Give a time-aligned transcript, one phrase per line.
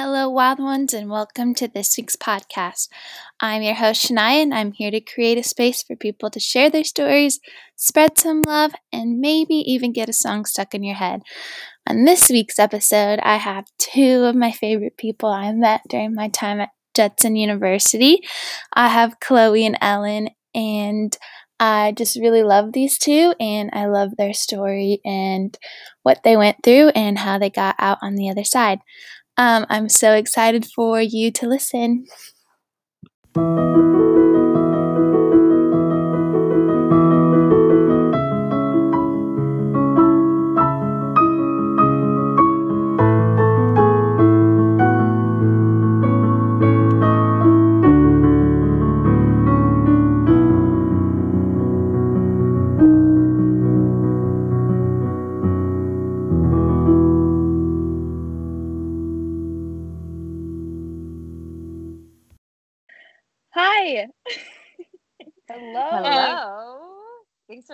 [0.00, 2.88] Hello, wild ones, and welcome to this week's podcast.
[3.40, 6.70] I'm your host, Shania, and I'm here to create a space for people to share
[6.70, 7.40] their stories,
[7.74, 11.22] spread some love, and maybe even get a song stuck in your head.
[11.88, 16.28] On this week's episode, I have two of my favorite people I met during my
[16.28, 18.20] time at Judson University.
[18.72, 21.18] I have Chloe and Ellen, and
[21.58, 25.58] I just really love these two, and I love their story and
[26.04, 28.78] what they went through and how they got out on the other side.
[29.38, 32.06] Um, I'm so excited for you to listen.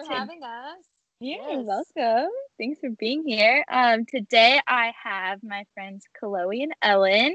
[0.04, 0.84] For having us.
[1.20, 1.86] You're Yes.
[1.96, 2.30] welcome.
[2.58, 3.64] Thanks for being here.
[3.70, 7.34] Um, today I have my friends Chloe and Ellen.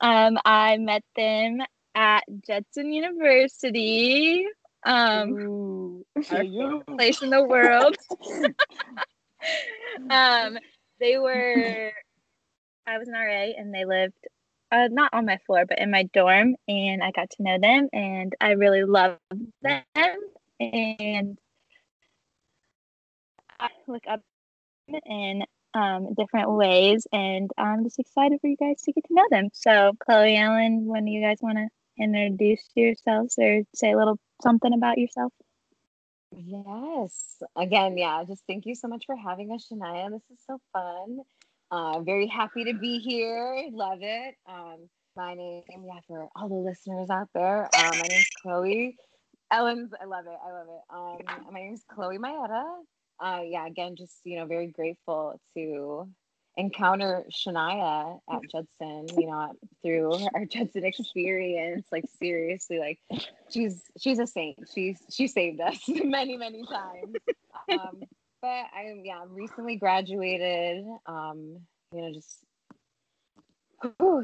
[0.00, 1.58] Um, I met them
[1.94, 4.46] at Judson University.
[4.84, 6.06] Um, Ooh.
[6.30, 6.82] our you.
[6.96, 7.96] place in the world.
[10.10, 10.58] um,
[11.00, 11.92] they were,
[12.86, 14.14] I was an RA and they lived
[14.72, 16.56] uh, not on my floor, but in my dorm.
[16.68, 19.20] And I got to know them and I really loved
[19.62, 20.14] them.
[20.58, 21.38] And
[23.60, 24.20] I look up
[24.88, 25.44] in
[25.76, 27.06] um, different ways.
[27.12, 29.48] And I'm just excited for you guys to get to know them.
[29.52, 31.68] So, Chloe, Ellen, when do you guys want to
[32.02, 35.32] introduce yourselves or say a little something about yourself?
[36.34, 37.42] Yes.
[37.54, 40.10] Again, yeah, just thank you so much for having us, Shania.
[40.10, 41.20] This is so fun.
[41.70, 43.68] Uh, very happy to be here.
[43.72, 44.34] Love it.
[44.48, 48.96] Um, my name, yeah, for all the listeners out there, uh, my name's Chloe.
[49.50, 50.38] Ellen's, I love it.
[50.44, 51.30] I love it.
[51.30, 52.64] Um, my name's Chloe Maeta.
[53.20, 56.08] Uh, yeah, again, just, you know, very grateful to
[56.56, 61.86] encounter Shania at Judson, you know, through our Judson experience.
[61.92, 62.98] Like seriously, like
[63.50, 64.58] she's she's a saint.
[64.74, 67.16] She's she saved us many, many times.
[67.70, 68.02] Um,
[68.42, 70.84] but I'm yeah, I'm recently graduated.
[71.06, 71.60] Um,
[71.92, 72.38] you know, just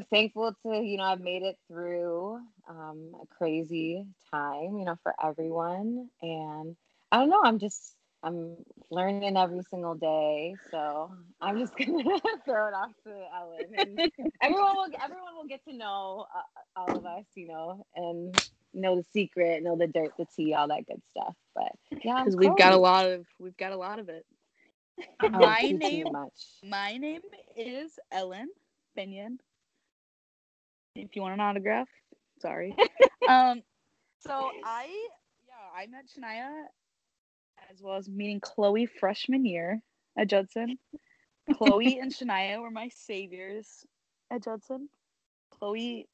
[0.09, 5.13] thankful to, you know, I've made it through um a crazy time, you know, for
[5.23, 6.09] everyone.
[6.21, 6.75] And
[7.11, 8.55] I don't know, I'm just I'm
[8.89, 11.11] learning every single day, so
[11.41, 12.03] I'm just gonna
[12.45, 14.01] throw it off to Ellen, and
[14.41, 18.41] everyone will everyone will get to know uh, all of us, you know, and
[18.73, 21.35] know the secret, know the dirt, the tea, all that good stuff.
[21.53, 21.73] But
[22.03, 24.25] yeah, because we've got a lot of we've got a lot of it.
[25.33, 26.63] Oh, my too, too name much.
[26.63, 27.21] my name
[27.55, 28.49] is Ellen
[28.95, 29.39] Benyon.
[30.95, 31.89] If you want an autograph,
[32.39, 32.75] sorry.
[33.27, 33.63] um,
[34.19, 34.85] so I
[35.47, 36.65] yeah I met Shania
[37.71, 39.81] as well as meeting Chloe freshman year
[40.17, 40.77] at Judson.
[41.53, 43.85] Chloe and Shania were my saviors
[44.31, 44.89] at Judson.
[45.51, 46.07] Chloe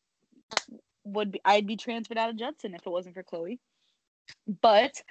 [1.05, 3.59] would be I'd be transferred out of Judson if it wasn't for Chloe.
[4.61, 5.01] But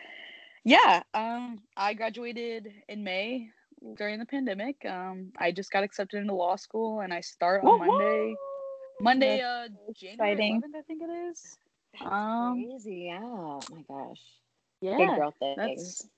[0.64, 3.50] yeah, um I graduated in May
[3.96, 4.84] during the pandemic.
[4.84, 8.34] Um I just got accepted into law school and I start on Woo, Monday.
[9.00, 10.62] Monday uh January exciting.
[10.62, 11.56] 11th I think it is.
[11.98, 13.06] That's Um, crazy.
[13.06, 13.20] Yeah.
[13.22, 14.20] Oh my gosh.
[14.80, 14.96] Yeah.
[14.98, 16.08] Big girl things.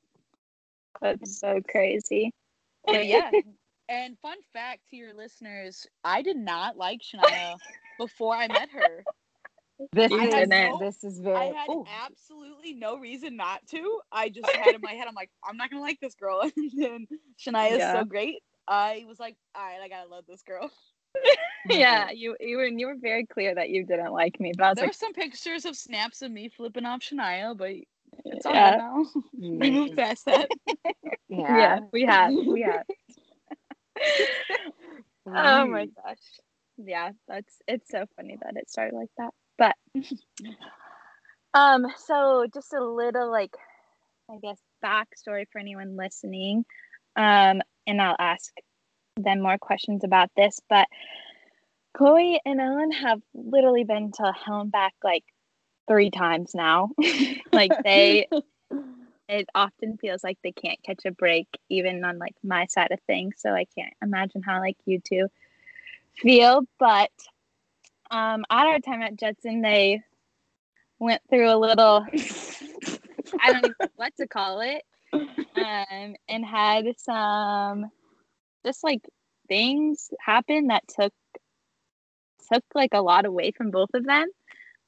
[1.00, 2.33] That's so crazy.
[2.87, 3.31] but yeah.
[3.88, 7.59] And fun fact to your listeners, I did not like Shania
[7.99, 9.05] before I met her.
[9.93, 10.78] This You is didn't.
[10.78, 11.37] this is very.
[11.37, 14.00] I had ooh, absolutely no reason not to.
[14.12, 16.41] I just had in my head, I'm like, I'm not gonna like this girl.
[16.56, 17.06] And then
[17.38, 17.93] Shania is Yeah.
[17.93, 18.43] so great.
[18.69, 20.71] I was like, all right, I gotta love this girl.
[21.71, 24.69] yeah, you you were you were very clear that you didn't like me, but I
[24.71, 27.72] was There were some pictures of snaps of me flipping off Shania, but
[28.25, 29.04] it's all yeah, now.
[29.38, 30.50] we moved past that.
[31.32, 31.56] Yeah.
[31.56, 32.32] yeah, we have.
[32.34, 32.82] we had.
[35.26, 36.19] Oh my gosh.
[36.76, 39.31] Yeah, that's it's so funny that it started like that.
[39.58, 39.76] But
[41.55, 43.55] um so just a little like
[44.31, 46.64] I guess backstory for anyone listening.
[47.17, 48.52] Um and I'll ask
[49.17, 50.88] them more questions about this, but
[51.96, 55.25] Chloe and Ellen have literally been to hell and back like
[55.88, 56.91] three times now.
[57.53, 58.27] like they
[59.29, 62.99] it often feels like they can't catch a break even on like my side of
[63.06, 65.29] things so i can't imagine how like you two
[66.17, 67.12] feel but
[68.11, 70.03] um at our time at judson they
[70.99, 72.05] went through a little
[73.41, 74.82] i don't even know what to call it
[75.12, 77.88] um and had some
[78.67, 79.09] just like
[79.49, 81.12] things happen that took
[82.53, 84.29] took like a lot away from both of them.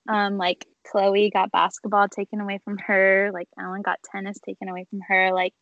[0.08, 4.86] Um, like Chloe got basketball taken away from her, like Ellen got tennis taken away
[4.90, 5.54] from her, like,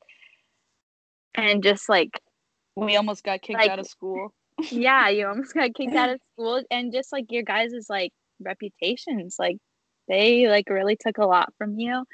[1.34, 2.20] and just like,
[2.76, 4.32] We almost got kicked Like- out of school.
[4.70, 9.37] yeah, you almost got kicked out of school, and just like your guys' like reputations,
[9.38, 9.58] like
[10.08, 12.05] they like really took a lot from you,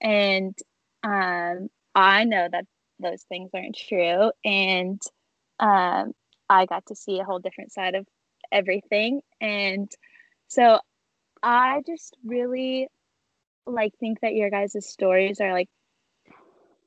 [0.00, 0.56] and
[1.02, 2.64] um, I know that
[3.00, 5.00] those things aren't true, and
[5.60, 6.12] um,
[6.48, 8.06] I got to see a whole different side of
[8.52, 9.90] everything, and
[10.48, 10.80] so
[11.44, 12.88] I just really
[13.66, 15.68] like think that your guys' stories are like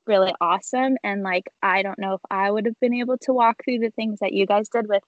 [0.07, 3.63] really awesome and like I don't know if I would have been able to walk
[3.63, 5.03] through the things that you guys did with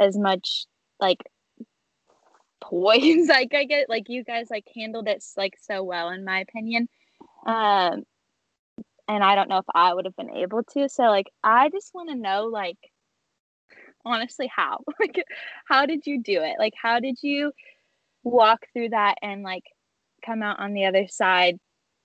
[0.00, 0.64] as much
[0.98, 1.18] like
[2.60, 6.40] poise like I get like you guys like handled it like so well in my
[6.40, 6.88] opinion.
[7.44, 8.04] Um
[9.08, 11.92] and I don't know if I would have been able to so like I just
[11.92, 12.78] want to know like
[14.06, 15.22] honestly how like
[15.66, 16.54] how did you do it?
[16.58, 17.52] Like how did you
[18.30, 19.64] walk through that and like
[20.24, 21.58] come out on the other side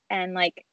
[0.10, 0.66] and like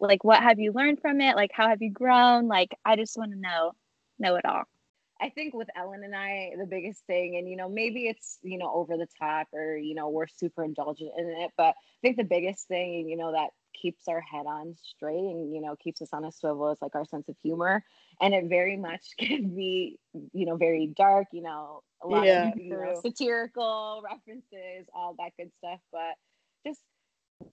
[0.00, 1.36] like what have you learned from it?
[1.36, 2.48] Like how have you grown?
[2.48, 3.72] Like i just want to know
[4.18, 4.64] know it all.
[5.22, 8.58] I think with Ellen and I, the biggest thing, and you know, maybe it's you
[8.58, 12.16] know over the top or you know we're super indulgent in it, but I think
[12.16, 13.50] the biggest thing, you know, that
[13.80, 16.94] keeps our head on straight and you know keeps us on a swivel is like
[16.94, 17.84] our sense of humor,
[18.20, 19.98] and it very much can be
[20.32, 25.14] you know very dark, you know, a lot Yeah, of you know satirical references, all
[25.18, 26.14] that good stuff, but
[26.66, 26.80] just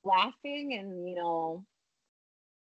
[0.04, 1.66] laughing and you know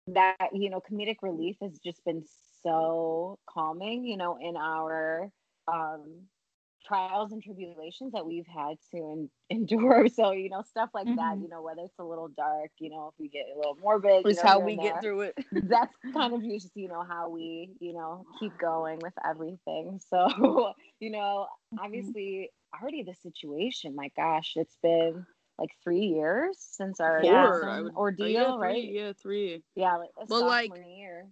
[0.08, 2.24] that you know comedic relief has just been
[2.64, 5.30] so calming you know in our
[5.68, 6.24] um
[6.88, 11.36] trials and tribulations that we've had to en- endure so you know stuff like that
[11.36, 11.44] Mhm.
[11.44, 14.26] you know whether it's a little dark you know if we get a little morbid
[14.26, 15.36] you know, how we get through it.
[15.52, 20.74] that's kind of just you know how we you know keep going with everything so
[21.00, 21.48] you know
[21.80, 22.50] obviously
[22.80, 25.26] already the situation my gosh it's been
[25.60, 27.44] like three years since our Yeah.
[27.48, 29.64] Dawson Four, would- oh, ordeal yeah, three, right Yeah, three.
[29.76, 31.26] yeah like Well, like- year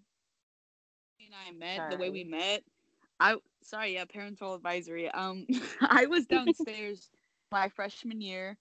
[1.19, 2.63] and I met the way we met.
[3.19, 5.09] I sorry, yeah, parental advisory.
[5.12, 5.45] Um,
[5.81, 7.09] I was downstairs
[7.51, 8.57] my freshman year,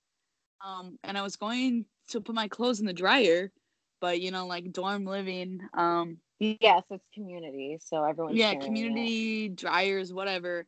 [0.65, 3.53] um, and I was going to put my clothes in the dryer,
[4.01, 8.37] but you know, like dorm living, um, yes it's community so everyone.
[8.37, 8.65] yeah, sharing it.
[8.67, 10.67] community dryers, whatever.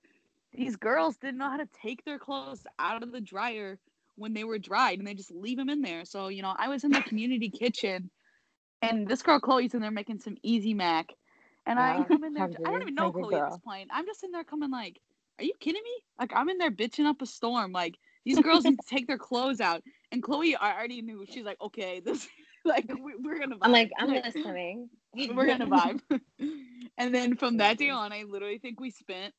[0.52, 3.78] These girls didn't know how to take their clothes out of the dryer
[4.16, 6.04] when they were dried, and they just leave them in there.
[6.04, 8.10] So you know, I was in the community kitchen,
[8.80, 11.08] and this girl Chloe's in there making some easy mac,
[11.66, 12.44] and I Yeah, come in there.
[12.44, 13.90] I don't even know Chloe at this point.
[13.92, 15.00] I'm just in there coming like,
[15.38, 16.04] "Are you kidding me?
[16.18, 17.72] Like I'm in there bitching up a storm.
[17.72, 19.82] Like these girls need to take their clothes out."
[20.12, 21.24] And Chloe, I already knew.
[21.28, 22.28] She's like, "Okay, this
[22.64, 23.60] like we, we're gonna." Vibe.
[23.62, 24.88] i'm like i'm listening
[25.34, 26.00] we're gonna vibe.
[26.98, 29.34] and then from that day on, I literally think we spent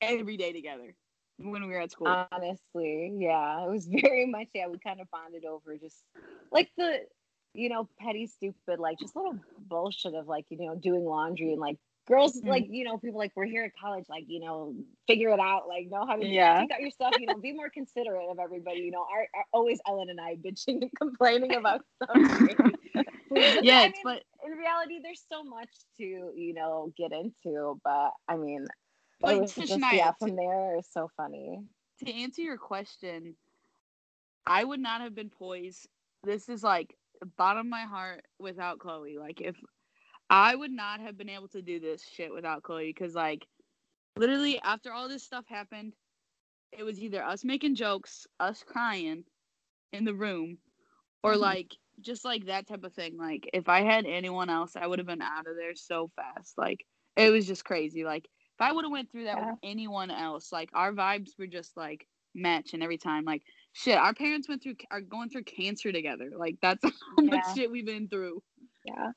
[0.00, 0.94] every day together
[1.38, 2.26] when we were at school.
[2.32, 6.04] honestly yeah it was very much yeah we kind of bonded over just
[6.52, 7.00] like the
[7.54, 11.60] you know petty stupid like just little bullshit of like you know doing laundry and
[11.60, 12.48] like girls Mhm.
[12.48, 14.74] like you know people like we're here at college like you know
[15.06, 16.60] figure it out like know how to Yeah.
[16.60, 19.46] take out your stuff you know be more considerate of everybody you know our, our-
[19.52, 22.20] always ellen and i bitching and complaining about stuff
[23.30, 27.80] But, yeah, I mean, but in reality there's so much to you know get into
[27.82, 28.66] but i mean
[29.20, 31.60] But just, yeah from there it's so funny
[32.00, 33.36] to answer your question,
[34.46, 35.88] I would not have been poised.
[36.24, 36.94] This is like
[37.36, 39.18] bottom of my heart without Chloe.
[39.18, 39.56] Like if
[40.30, 43.46] I would not have been able to do this shit without Chloe because like
[44.16, 45.94] literally after all this stuff happened,
[46.76, 49.24] it was either us making jokes, us crying
[49.92, 50.58] in the room,
[51.22, 51.40] or Mhm.
[51.40, 53.16] like just like that type of thing.
[53.16, 56.58] Like if I had anyone else, I would have been out of there so fast.
[56.58, 56.84] Like
[57.16, 58.04] it was just crazy.
[58.04, 59.50] Like if I would have went through that Yeah.
[59.52, 63.24] with anyone else, like our vibes were just like matching every time.
[63.24, 63.42] Like
[63.74, 66.30] shit, our parents went through are going through cancer together.
[66.34, 66.82] Like that's
[67.18, 67.54] how much Yeah.
[67.54, 68.42] shit we've been through.
[68.84, 69.10] yeah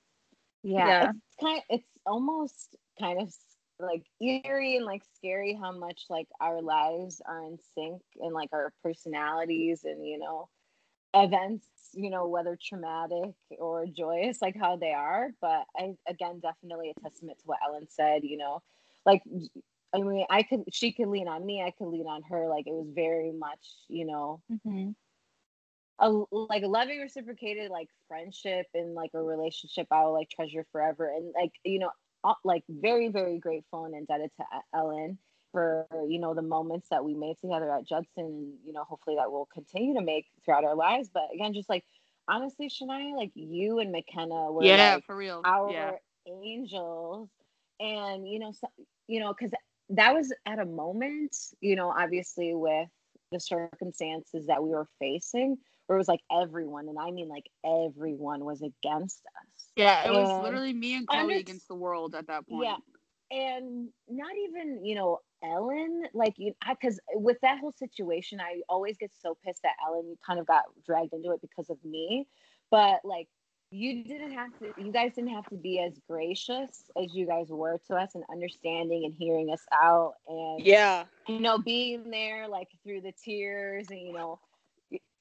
[0.64, 1.12] Yeah, Yeah.
[1.12, 1.58] it's kind.
[1.60, 3.34] of, It's almost kind of
[3.80, 8.50] like eerie and like scary how much like our lives are in sync and like
[8.52, 10.50] our personalities and you know
[11.14, 16.90] events you know whether traumatic or joyous like how they are but i again definitely
[16.90, 18.64] a testament to what ellen said you know
[19.06, 19.22] like
[19.94, 22.68] i mean i could she could lean on me i could lean on her like
[22.68, 24.90] it was very much you know mm-hmm.
[26.00, 30.66] a like a loving reciprocated like friendship and like a relationship I will like treasure
[30.72, 31.92] forever and like you know
[32.24, 35.18] uh, like very very grateful and indebted to Ellen
[35.52, 39.16] for you know the moments that we made together at Judson and you know hopefully
[39.16, 41.84] that we'll continue to make throughout our lives but again just like
[42.28, 45.42] honestly Shania like you and McKenna were yeah, like for real.
[45.46, 45.92] our yeah.
[46.28, 47.30] angels
[47.80, 48.68] and you know so,
[49.08, 49.52] you know because
[49.90, 52.90] that was at a moment, you know, obviously with
[53.32, 57.46] the circumstances that we were facing, where it was like everyone, and I mean like
[57.66, 59.72] everyone was against us.
[59.76, 62.66] Yeah, it was literally me and Chloe under- against the world at that point.
[62.66, 62.78] Yeah.
[63.30, 68.96] And not even, you know, Ellen, like, you, because with that whole situation, I always
[68.98, 72.26] get so pissed that Ellen kind of got dragged into it because of me.
[72.72, 73.28] But like,
[73.72, 77.48] you didn't have to, you guys didn't have to be as gracious as you guys
[77.50, 80.14] were to us and understanding and hearing us out.
[80.28, 81.06] And, Yeah.
[81.28, 84.40] you know, being there like through the tears and, you know,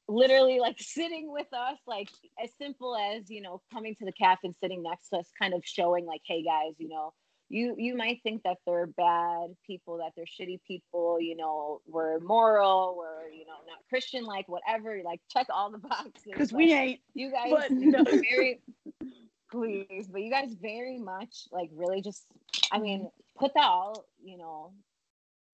[0.09, 2.09] literally like sitting with us, like
[2.43, 5.53] as simple as, you know, coming to the cafe and sitting next to us, kind
[5.53, 7.13] of showing like, hey guys, you know,
[7.49, 12.17] you you might think that they're bad people, that they're shitty people, you know, we're
[12.17, 16.23] immoral, we're, you know, not Christian, like whatever, like check all the boxes.
[16.27, 17.01] Because we ain't.
[17.15, 18.05] you guys but no.
[18.05, 18.61] very
[19.51, 22.27] please, but you guys very much like really just
[22.73, 23.39] I mean, mm-hmm.
[23.39, 24.73] put that all, you know,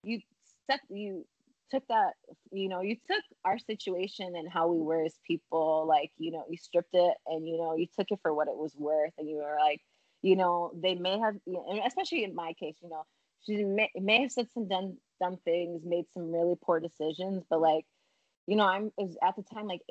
[0.03, 0.19] you
[0.67, 1.25] set you
[1.73, 2.13] took that
[2.51, 6.43] you know you took our situation and how we were as people like you know
[6.49, 9.27] you stripped it and you know you took it for what it was worth and
[9.27, 9.81] you were like
[10.23, 13.03] you know they may have you know, and especially in my case you know
[13.45, 17.57] she may, may have said some dumb dumb things made some really poor decisions but
[17.57, 17.75] mm-hmm.
[17.75, 17.85] like
[18.47, 19.81] you know i'm at the time like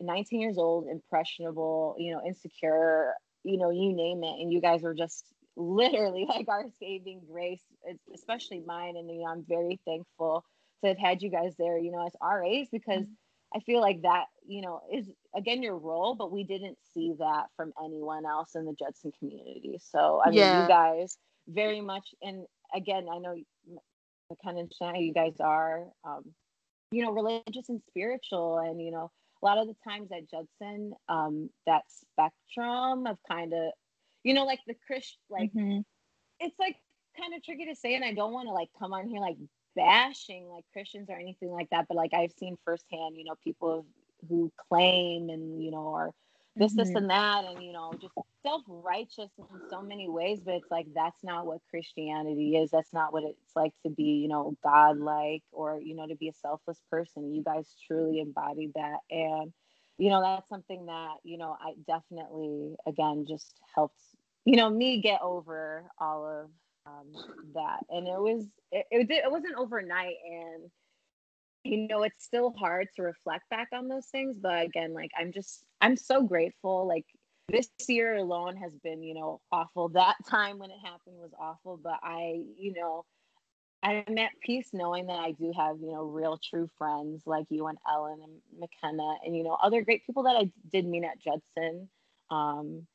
[0.00, 3.12] 19 years old impressionable you know insecure
[3.44, 5.24] you know you name it and you guys were just
[5.56, 7.62] literally like our saving grace
[8.12, 10.44] especially mine and you know i'm very thankful
[10.82, 13.12] to have had you guys there you know as RAs because mm-hmm.
[13.54, 17.46] I feel like that, you know, is again your role, but we didn't see that
[17.56, 19.78] from anyone else in the Judson community.
[19.80, 20.60] So I mean, Yeah.
[20.60, 21.18] you guys
[21.48, 23.36] very much, and again, I know
[24.44, 26.34] and Shana, you guys are, um,
[26.90, 29.10] you know, religious and spiritual, and you know,
[29.42, 33.72] a lot of the times at Judson, um, that spectrum of kind of,
[34.24, 35.84] you know, like the Christ, like Mhm.
[36.40, 36.76] it's like
[37.16, 39.36] kind of tricky to say, and I don't want to like come on here like
[39.76, 43.86] bashing like Christians or anything like that, but like I've seen firsthand, you know, people
[44.28, 46.12] who claim and you know are
[46.56, 46.96] this, this, Mhm.
[46.96, 50.40] and that, and you know, just self righteous in so many ways.
[50.44, 52.70] But it's like that's not what Christianity is.
[52.70, 56.28] That's not what it's like to be, you know, godlike or you know to be
[56.28, 57.34] a selfless person.
[57.34, 59.52] You guys truly embodied that, and
[59.98, 64.00] you know that's something that you know I definitely again just helped
[64.44, 66.50] you know me get over all of
[66.86, 67.12] um,
[67.54, 67.80] that.
[67.88, 70.16] And it was it, it, it wasn't overnight.
[70.30, 70.70] And
[71.64, 74.38] you know it's still hard to reflect back on those things.
[74.38, 76.86] But again like i'm just i'm so grateful.
[76.86, 77.06] Like
[77.48, 79.88] this year alone has been you know awful.
[79.90, 81.80] That time when it happened was awful.
[81.82, 83.04] But i you know
[83.82, 87.66] i'm at peace knowing that i do have you know real true friends like you
[87.66, 91.20] and ellen and mckenna and you know other great people that i did meet at
[91.20, 91.88] judson.
[92.30, 92.86] Um,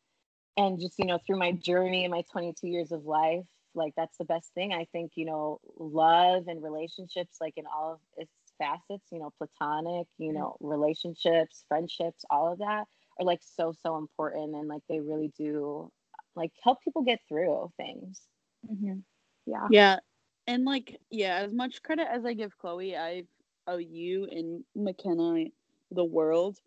[0.58, 3.46] and just you know through my journey and my 22 years of life
[3.76, 7.94] like that's the best thing i think you know love and relationships like in all
[7.94, 12.86] of its facets you know platonic you know relationships friendships all of that
[13.20, 15.90] are like so so important and like they really do
[16.36, 18.22] like help people get through things
[18.70, 19.04] Mhm.
[19.46, 19.70] Yeah.
[19.70, 20.00] Yeah.
[20.48, 23.24] And like, yeah, as much credit as I give Chloe, I
[23.68, 25.46] owe you and McKenna
[25.92, 26.58] the world.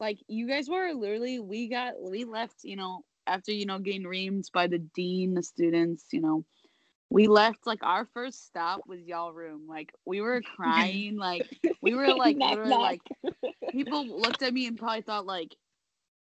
[0.00, 4.04] Like you guys were literally we got we left, you know, after, you know, getting
[4.04, 6.44] reamed by the dean, the students, you know.
[7.10, 9.66] We left like our first stop was y'all room.
[9.68, 11.48] Like we were crying, like
[11.82, 12.78] we were like Knock, literally knock.
[12.78, 13.02] like
[13.70, 15.56] people looked at me and probably thought like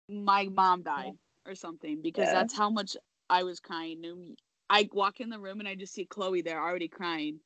[0.08, 1.14] my mom died
[1.46, 2.32] or something because Yeah.
[2.32, 2.96] that's how much
[3.30, 4.04] I was crying.
[4.04, 4.38] And
[4.70, 7.40] I walk in the room and I just see Chloe there already crying.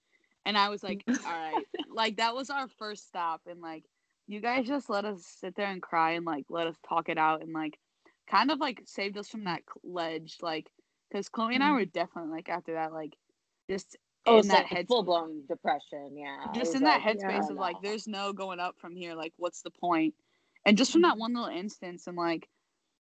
[0.46, 1.68] And I was like, all right.
[1.88, 3.42] Like that was our first stop.
[3.48, 3.84] And like
[4.28, 7.18] you guys just let us sit there and cry and like let us talk it
[7.18, 7.78] out and like
[8.30, 10.38] kind of like saved us from that ledge.
[10.42, 10.70] Like,
[11.10, 13.14] because Chloe and I were definitely like after that, like
[13.70, 17.46] just oh in that so head full blown depression yeah just was in that headspace
[17.48, 17.90] oh, of like no.
[17.90, 20.14] there's no going up from here like what's the point
[20.64, 22.48] and just from that one little instance and like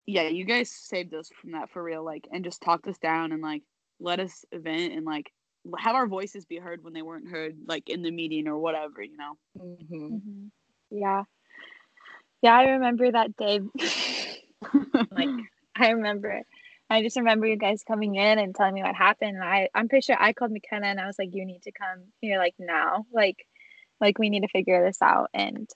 [0.05, 3.31] yeah you guys saved us from that for real like and just talked us down
[3.31, 3.63] and like
[3.99, 5.31] let us vent and like
[5.77, 9.01] have our voices be heard when they weren't heard like in the meeting or whatever
[9.01, 10.11] you know Mhm.
[10.11, 10.51] Mhm.
[10.89, 11.23] Yeah.
[12.41, 13.61] Yeah, I remember that day.
[15.11, 15.29] like
[15.75, 16.41] I remember
[16.89, 19.43] I just remember you guys coming in and telling me what happened.
[19.43, 22.05] I, I'm pretty sure I called McKenna and I was like, You need to come
[22.21, 23.05] here like now.
[23.11, 23.45] Like
[23.99, 25.29] like we need to figure this out.
[25.33, 25.69] And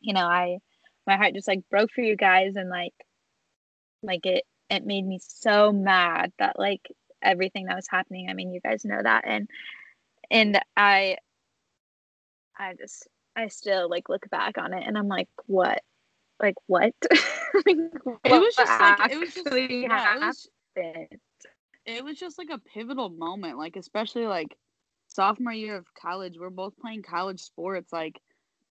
[0.00, 0.58] you know, I
[1.06, 2.94] my heart just like broke for you guys and like
[4.02, 6.82] like it it made me so mad that like
[7.22, 8.28] everything that was happening.
[8.28, 9.48] I mean, you guys know that and
[10.30, 11.16] and I
[12.58, 15.82] I just I still like look back on it and I'm like, what?
[16.40, 16.92] Like what?
[17.66, 17.76] like,
[18.24, 20.48] it was just like it was just yeah, it was
[21.86, 24.56] it was just like a pivotal moment like especially like
[25.16, 27.92] sophomore year of college, we're both playing college sports.
[27.92, 28.20] Like,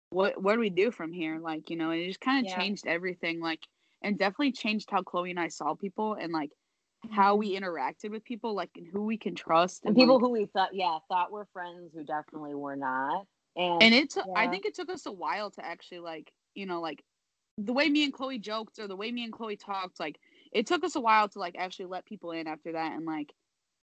[0.09, 1.39] what what do we do from here?
[1.39, 2.57] Like, you know, and it just kind of Yeah.
[2.57, 3.41] changed everything.
[3.41, 3.67] Like,
[4.01, 6.51] and definitely changed how Chloe and I saw people and like
[7.09, 7.39] how mm-hmm.
[7.39, 10.45] we interacted with people, like and who we can trust and people like- who we
[10.45, 13.25] thought, yeah, thought were friends who definitely were not.
[13.57, 16.65] And, and it took i think it took us a while to actually like you
[16.65, 17.01] know like
[17.57, 20.19] the way me and chloe joked or the way me and chloe talked like
[20.51, 23.33] it took us a while to like actually let people in after that and like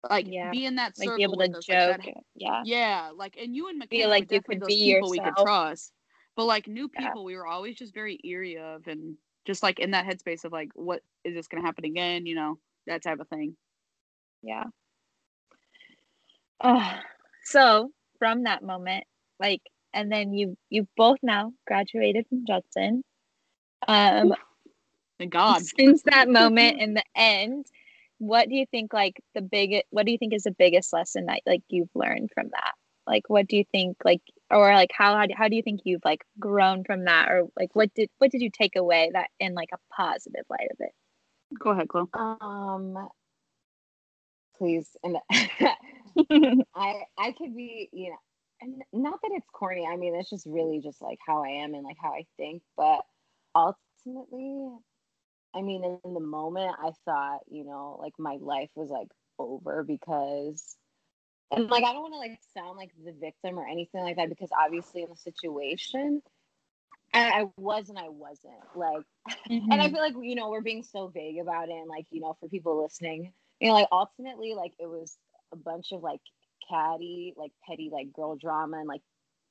[0.09, 0.51] like Yeah.
[0.51, 1.97] be in that Like circle be able to us, like, joke.
[1.97, 2.61] that- yeah.
[2.63, 5.47] yeah like and you and were like you could be people we could yourself.
[5.47, 5.93] trust
[6.35, 7.01] but like new Yeah.
[7.01, 10.51] people we were always just very eerie of and just like in that headspace of
[10.51, 13.55] like what is this gonna happen again you know that type of thing
[14.41, 14.63] Yeah.
[16.61, 16.97] Uh,
[17.43, 19.05] so from that moment,
[19.39, 19.61] like,
[19.93, 23.03] and then you you both now graduated from Judson.
[23.87, 24.33] Um,
[25.17, 27.65] thank god since that moment in the end,
[28.17, 31.25] what do you think like the big what do you think is the biggest lesson
[31.25, 32.73] that like you've learned from that?
[33.09, 34.21] Like, what do you think like,
[34.51, 37.47] or like how how do, how do you think you've like grown from that, or
[37.57, 40.77] like what did what did you take away that in like a positive light of
[40.79, 40.91] it?
[41.59, 43.09] go ahead chloe um,
[44.59, 45.17] please, and
[46.75, 48.17] I I could be, you know,
[48.61, 49.87] and not that it's corny.
[49.87, 52.61] I mean, it's just really just like how I am and like how I think.
[52.77, 52.99] But
[53.59, 54.69] ultimately,
[55.53, 59.83] I mean, in, the moment, I thought, you know, like my life was like over
[59.83, 60.77] because,
[61.51, 64.29] and like I don't want to like sound like the victim or anything like that
[64.29, 66.21] because obviously in the situation,
[67.13, 69.03] I, I was and I wasn't like
[69.49, 69.93] and I mm-hmm.
[69.93, 72.47] feel like you know we're being so vague about it, and like you know for
[72.47, 75.17] people listening, you know, like ultimately like it was
[75.51, 76.21] a bunch of like
[76.69, 79.01] catty, like petty, like girl drama, and like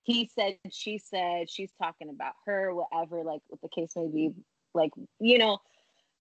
[0.04, 4.30] he said, she said, she's talking about her, whatever, like what the case may be,
[4.74, 5.58] like you know,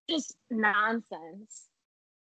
[0.10, 1.70] just nonsense,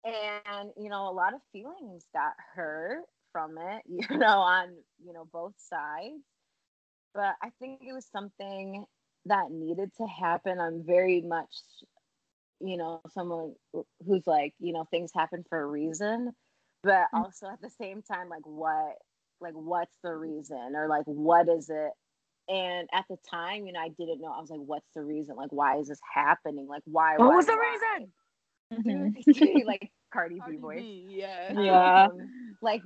[0.05, 5.13] and you know a lot of feelings got hurt from it, you know, on you
[5.13, 6.23] know both sides,
[7.15, 8.87] but I think it was something
[9.27, 10.61] that needed to happen.
[10.61, 11.55] I'm very much,
[12.61, 13.55] you know, someone
[14.07, 16.33] who's like, you know, things happen for a reason,
[16.83, 17.25] but Mhm.
[17.25, 18.97] also at the same time, like, what,
[19.41, 21.93] like, what's the reason, or like, what is it?
[22.49, 24.33] And at the time, you know, I didn't know.
[24.33, 25.37] I was like, what's the reason?
[25.37, 26.67] Like, why is this happening?
[26.67, 27.17] Like, why?
[27.17, 27.79] what why, was the why?
[27.97, 28.13] reason
[29.25, 29.67] Mhm.
[29.67, 30.85] like Cardi B voice.
[30.85, 32.07] Yeah Yeah.
[32.07, 32.31] Um,
[32.63, 32.83] like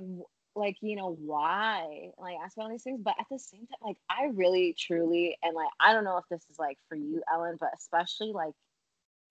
[0.55, 3.77] like you know why like ask about all these things but at the same time
[3.83, 7.21] like i really truly and like i don't know if this is like for you
[7.31, 8.53] ellen but especially like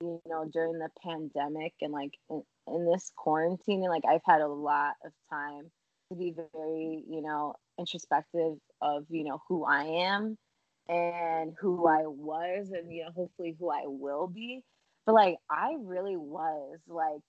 [0.01, 4.43] you know during the pandemic and like in, in this quarantine and like i've had
[4.43, 5.71] a lot of time
[6.09, 10.37] to be very you know introspective of you know who i am
[10.89, 14.63] and who i was and you know hopefully who i will be.
[15.07, 17.23] But like i really was like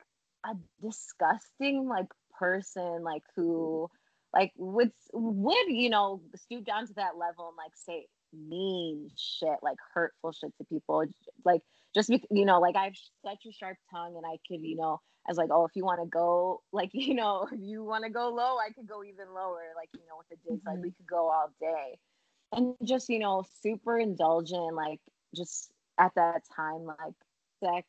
[0.45, 2.07] a disgusting like
[2.37, 3.89] person like who
[4.33, 9.57] like would would you know stoop down to that level and like say mean shit
[9.61, 11.05] like hurtful shit to people.
[11.45, 11.61] Like
[11.95, 12.93] just you know like i have
[13.25, 16.01] such a sharp tongue and i could you know as like oh if you want
[16.01, 19.33] to go like you know if you want to go low i could go even
[19.33, 20.83] lower like you know with the digs like mm-hmm.
[20.83, 21.97] we could go all day.
[22.51, 24.99] And just you know super indulgent like
[25.35, 27.15] just at that time like
[27.63, 27.87] sex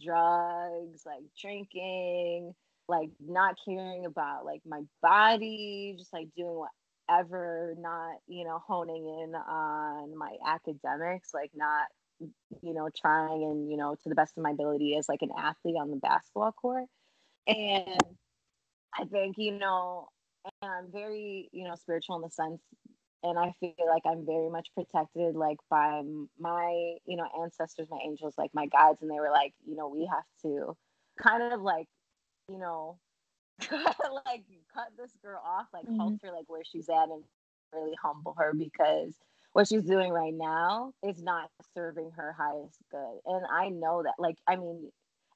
[0.00, 2.54] drugs like drinking
[2.88, 6.62] like not caring about like my body just like doing
[7.08, 11.86] whatever not you know honing in on my academics like not
[12.20, 15.30] you know trying and you know to the best of my ability as like an
[15.36, 16.86] athlete on the basketball court
[17.46, 18.00] and
[18.94, 20.08] i think you know
[20.62, 22.62] and i'm very you know spiritual in the sense
[23.22, 26.02] and i feel like i'm very much protected like by
[26.38, 29.88] my you know ancestors my angels like my guides and they were like you know
[29.88, 30.76] we have to
[31.20, 31.88] kind of like
[32.48, 33.00] you know
[34.26, 35.98] like cut this girl off like Mhm.
[35.98, 37.24] halt her like where she's at and
[37.72, 39.18] really humble her because
[39.56, 43.18] what she's doing right now is not serving her highest good.
[43.24, 44.90] And i know that like i mean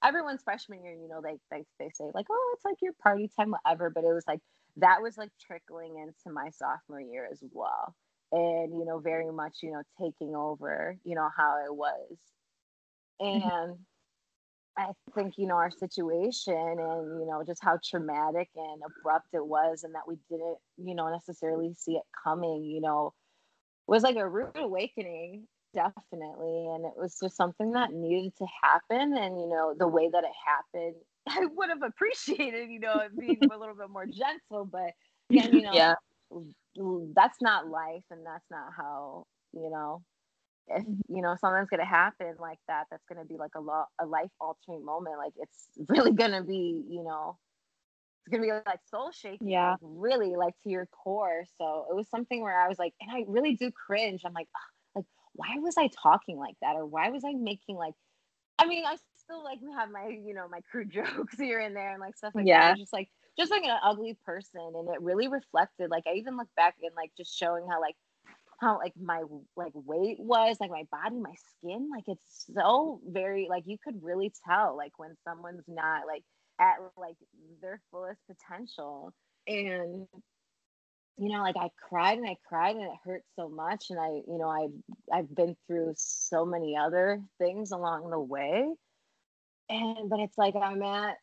[0.05, 3.31] everyone's freshman year you know they they, they say like oh it's like your party
[3.35, 4.41] time whatever but it was like
[4.77, 7.95] that was like trickling into my sophomore year as well.
[8.31, 12.19] And you know very much you know taking over you know how it was.
[13.23, 13.49] Mm-hmm.
[13.49, 13.79] And
[14.77, 19.45] i think you know our situation and you know just how traumatic and abrupt it
[19.45, 23.13] was and that we didn't you know necessarily see it coming you know
[23.91, 29.17] was like a rude awakening definitely and it was just something that needed to happen
[29.17, 30.95] and you know the way that it happened
[31.29, 34.93] i would have appreciated you know it being a little bit more gentle but
[35.31, 35.95] again you know Yeah.
[37.15, 40.03] that's not life and that's not how you know
[40.69, 41.15] if mm-hmm.
[41.15, 44.31] you know something's gonna happen like that that's gonna be like a lot a life
[44.41, 47.37] altering moment like it's really gonna be you know
[48.27, 49.73] it's gonna be like soul shaking, Yeah.
[49.73, 51.45] like, really like to your core.
[51.59, 54.23] So it was something where I was like, and I really do cringe.
[54.25, 54.61] I'm like, "Ugh,
[54.97, 55.05] like
[55.35, 57.95] why was I talking like that, or why was I making like?
[58.59, 61.91] I mean, I still like have my you know my crude jokes here and there
[61.93, 62.49] and like stuff like that.
[62.49, 62.67] Yeah.
[62.67, 65.91] I was just like just like an ugly person, and it really reflected.
[65.91, 67.97] Like I even look back and like just showing how like
[68.61, 69.23] how like my
[69.57, 74.03] like weight was like my body my skin like it's so very like you could
[74.03, 76.23] really tell like when someone's not like
[76.61, 77.17] at like
[77.63, 79.15] their fullest potential.
[79.49, 80.09] And
[81.19, 83.87] you know like i cried and i cried and it hurt so much.
[83.91, 84.69] And i you know i
[85.17, 88.69] i've been through so many other things along the way.
[89.69, 91.19] And but it's like i'm at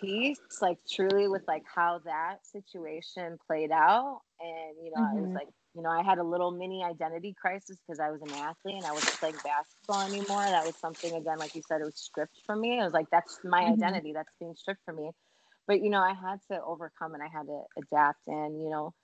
[0.00, 4.22] peace like truly with like how that situation played out.
[4.40, 5.34] And you know i was Mhm.
[5.34, 5.48] like
[5.78, 8.86] you know i had a little mini identity crisis because i was an athlete and
[8.86, 10.50] i wasn't playing basketball anymore.
[10.50, 12.80] That was something again like you said it was stripped from me.
[12.80, 13.74] I was like that's my Mhm.
[13.74, 14.12] identity.
[14.14, 15.12] That's being stripped from me.
[15.68, 18.28] But you know i had to overcome and i had to adapt.
[18.28, 18.94] And you know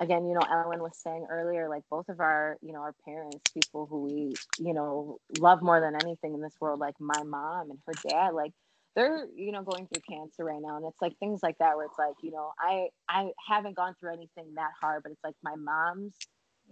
[0.00, 3.46] again you know ellen was saying earlier like both of our you know our parents
[3.54, 7.70] people who we you know love more than anything in this world like my mom
[7.70, 8.52] and her dad like
[8.96, 11.86] they're you know going through cancer right now and it's like things like that where
[11.86, 15.34] it's like you know i i haven't gone through anything that hard but it's like
[15.42, 16.14] my mom's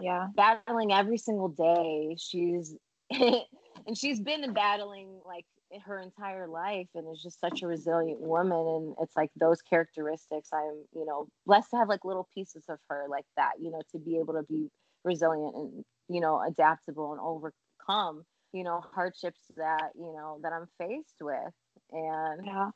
[0.01, 0.29] Yeah.
[0.35, 2.77] battling every single day she's
[3.11, 5.45] and she's been battling like
[5.85, 10.49] her entire life and is just such a resilient woman and it's like those characteristics
[10.53, 13.81] i'm you know blessed to have like little pieces of her like that you know
[13.93, 14.71] to be able to be
[15.05, 20.67] resilient and you know adaptable and overcome you know hardships that you know that i'm
[20.79, 21.53] faced with
[21.93, 22.71] and Yeah.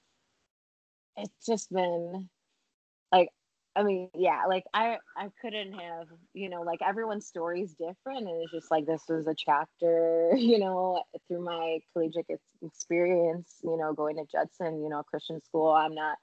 [1.17, 2.29] it's just been
[3.13, 3.29] like
[3.77, 8.29] I mean, yeah, like I I couldn't have, you know, like everyone's story is different
[8.29, 13.61] and it's just like this was a chapter, you know, through my collegiate ex- experience,
[13.65, 15.71] you know, going to Judson, you know, Christian school.
[15.71, 16.19] I'm not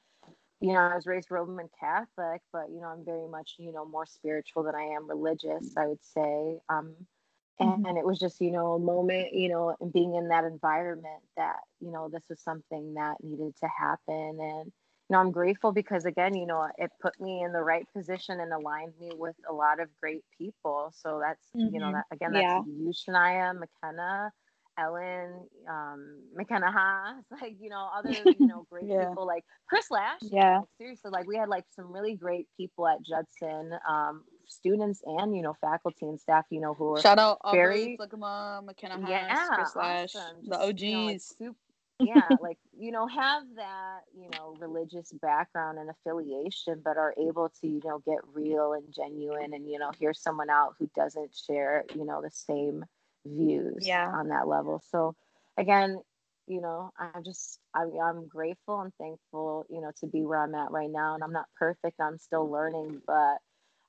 [0.62, 3.86] you know, I was raised Roman Catholic, but you know, I'm very much, you know,
[3.86, 6.60] more spiritual than I am religious, I would say.
[6.70, 6.96] Um
[7.60, 7.98] and, Mhm.
[7.98, 11.58] it was just, you know, a moment, you know, and being in that environment that,
[11.80, 14.38] you know, this was something that needed to happen.
[14.40, 17.86] And, you know, I'm grateful because again, you know, it put me in the right
[17.94, 20.92] position and aligned me with a lot of great people.
[20.96, 21.94] So that's, you know, Mhm.
[21.94, 22.52] that again, Yeah.
[22.52, 24.32] that's you, Shania, McKenna,
[24.78, 29.16] Ellen, um, McKenna Haas, like, you know, other, you know, great Yeah.
[29.16, 30.22] people like Chris Lash.
[30.22, 30.62] Yeah.
[30.62, 35.36] Like, seriously, like we had like some really great people at Judson, um, students and,
[35.36, 39.00] you know, faculty and staff, you know, who were Shout out Aubrey, very- Flickama, McKenna
[39.10, 40.38] yeah, Chris Lash, awesome.
[40.48, 40.82] the OGs.
[40.82, 41.56] you know, like, sup-
[42.02, 47.50] yeah, like you know, have that you know religious background and affiliation, but are able
[47.62, 51.36] to you know get real and genuine, and you know hear someone out who doesn't
[51.36, 52.86] share you know the same
[53.26, 54.10] views Yeah.
[54.14, 54.82] on that level.
[54.92, 55.14] So
[55.58, 56.00] again,
[56.48, 60.56] you know, I'm just I'm, I'm grateful and thankful, you know, to be where I'm
[60.56, 62.00] at right now, and I'm not perfect.
[62.00, 63.40] I'm still learning, but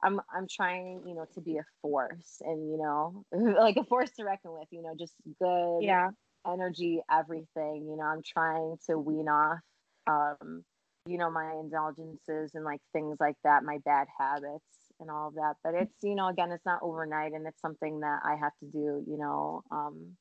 [0.03, 4.11] I'm I'm trying, you know, to be a force and you know, like a force
[4.13, 6.11] to reckon with, you know, just good Yeah.
[6.47, 7.87] energy, everything.
[7.89, 9.61] You know, I'm trying to wean off
[10.07, 10.65] um,
[11.07, 15.35] you know, my indulgences and like things like that, my bad habits and all of
[15.35, 15.55] that.
[15.65, 18.67] But it's, you know, again, it's not overnight and it's something that I have to
[18.71, 20.17] do, you know, um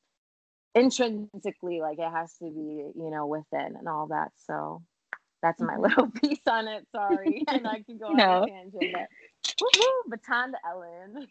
[0.74, 4.30] intrinsically, like it has to be, you know, within and all that.
[4.36, 4.82] So
[5.42, 5.82] that's my Mhm.
[5.82, 6.86] little piece on it.
[6.92, 7.44] Sorry.
[7.48, 9.08] and I can go on a tangent, but
[9.60, 11.26] woo-hoo, baton to Ellen.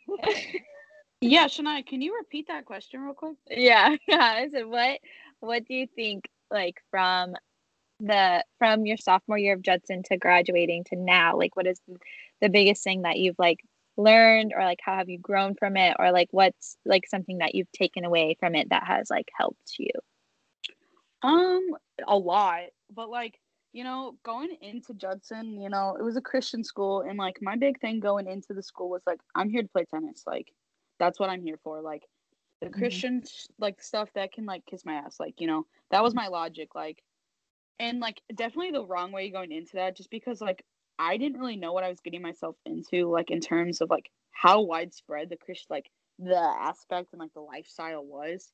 [1.22, 3.36] Yeah, Shania, can you repeat that question real quick?
[3.50, 3.96] Yeah.
[4.10, 5.00] I said, what
[5.42, 7.36] what do you think like from
[8.00, 11.38] the from your sophomore year of Judson to graduating to now?
[11.38, 11.82] Like what is
[12.42, 13.60] the biggest thing that you've like
[13.98, 17.54] learned or like how have you grown from it or like what's like something that
[17.54, 19.92] you've taken away from it that has like helped you?
[21.22, 21.68] Um,
[22.08, 22.62] a lot,
[22.96, 23.38] but like,
[23.74, 27.56] you know, going into Judson, you know, it was a Christian school, and like my
[27.56, 30.24] big thing going into the school was like, I'm here to play tennis.
[30.28, 30.52] Like,
[31.00, 31.82] that's what I'm here for.
[31.82, 32.04] Like,
[32.62, 32.72] the Mhm.
[32.72, 35.20] Christian sh- like stuff that can like kiss my ass.
[35.20, 36.76] Like, you know, that was my logic.
[36.76, 37.04] Like,
[37.80, 40.64] and like definitely the wrong way going into that, just because like
[41.00, 44.10] I didn't really know what I was getting myself into, like in terms of like
[44.32, 48.52] how widespread the Christian like the aspect and like the lifestyle was.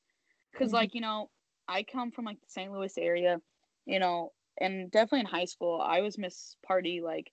[0.52, 0.72] because Mhm.
[0.72, 1.30] like you know
[1.68, 3.40] i come from like the st louis area
[3.86, 7.30] you know and definitely in high school i was miss party like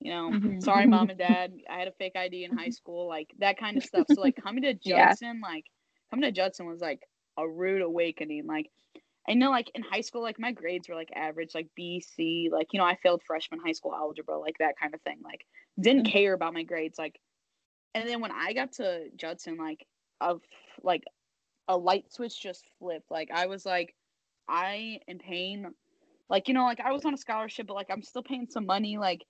[0.00, 0.60] you know Mhm.
[0.60, 3.76] sorry mom and dad i had a fake id in high school like that kind
[3.76, 5.14] of stuff so like coming to Yeah.
[5.14, 5.64] judson like
[6.10, 7.02] coming to judson was like
[7.38, 8.70] a rude awakening like
[9.28, 12.48] I know like in high school like my grades were like average like B C
[12.50, 15.44] like you know I failed freshman high school algebra like that kind of thing like
[15.78, 16.06] didn't Mhm.
[16.06, 17.20] care about my grades like
[17.94, 19.86] and then when I got to Judson like
[20.20, 20.42] of
[20.82, 21.04] like
[21.68, 23.94] a light switch just flipped like I was like
[24.48, 25.74] I am paying
[26.28, 28.66] like you know like I was on a scholarship, but like I'm still paying some
[28.66, 29.24] money, like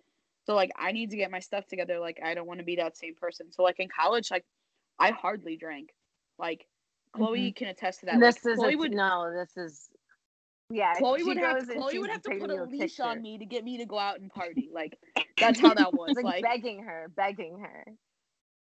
[0.47, 1.99] so like I need to get my stuff together.
[1.99, 3.53] Like I don't want to be that same person.
[3.53, 4.45] So like in college, like
[4.99, 5.91] I hardly drank.
[6.39, 6.67] Like
[7.13, 7.57] Chloe Mhm.
[7.57, 8.21] can attest to that.
[8.21, 9.33] This like, is Chloe a, would no.
[9.33, 9.89] This is
[10.71, 10.95] yeah.
[10.95, 13.03] Chloe would have Chloe would have to put a leash picture.
[13.05, 14.71] on me to get me to go out and party.
[14.73, 14.99] Like
[15.39, 16.17] that's how that was.
[16.17, 17.85] Like like, begging her, begging her.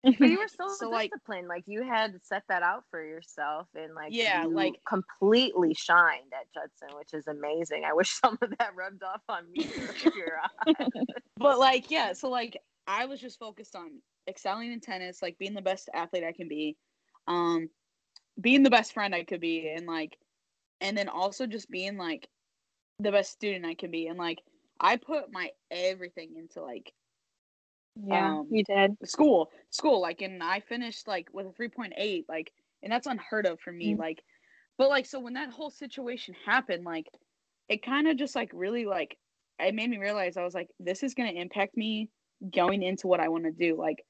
[0.05, 1.49] But you were so, So, disciplined.
[1.49, 6.33] Like, you had set that out for yourself, and like Yeah, you like- completely shined
[6.33, 7.85] at Judson, which is amazing.
[7.85, 9.71] I wish some of that rubbed off on me.
[11.37, 13.91] but like yeah so like i was just focused on
[14.29, 16.77] excelling in tennis like being the best athlete i can be
[17.27, 17.69] um
[18.41, 20.17] being the best friend i could be and like
[20.81, 22.29] and then also just being like
[22.99, 24.41] the best student i can be and like
[24.81, 26.93] i put my everything into like
[27.97, 28.97] Yeah, Um, you did.
[29.05, 32.53] school school like and i finished like with a 3.8 like
[32.83, 33.97] and that's unheard of for me Mm.
[33.97, 34.23] like
[34.79, 37.07] but like so when that whole situation happened like
[37.69, 39.19] it kind of just like really like
[39.59, 42.11] it made me realize i was like this is going to impact me
[42.55, 44.05] going into what i want to do like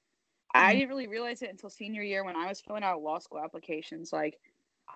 [0.55, 0.75] i Mhm.
[0.75, 4.12] didn't really realize it until senior year when i was filling out law school applications
[4.12, 4.38] like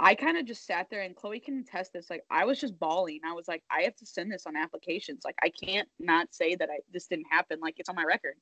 [0.01, 2.79] i kind of just sat there and chloe can test this like i was just
[2.79, 6.35] bawling i was like i have to send this on applications like i can't not
[6.35, 8.37] say that i this didn't happen like it's on my record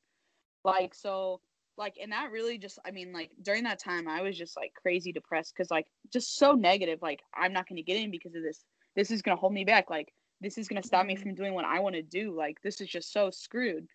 [0.64, 1.40] like so
[1.76, 4.72] like and that really just i mean like during that time i was just like
[4.74, 8.34] crazy depressed because like just so negative like i'm not going to get in because
[8.34, 8.64] of this.
[8.96, 9.90] This is going to hold me back.
[9.90, 11.22] Like this is going to stop me Mhm.
[11.22, 12.32] from doing what i want to do.
[12.36, 13.86] Like this is just so screwed.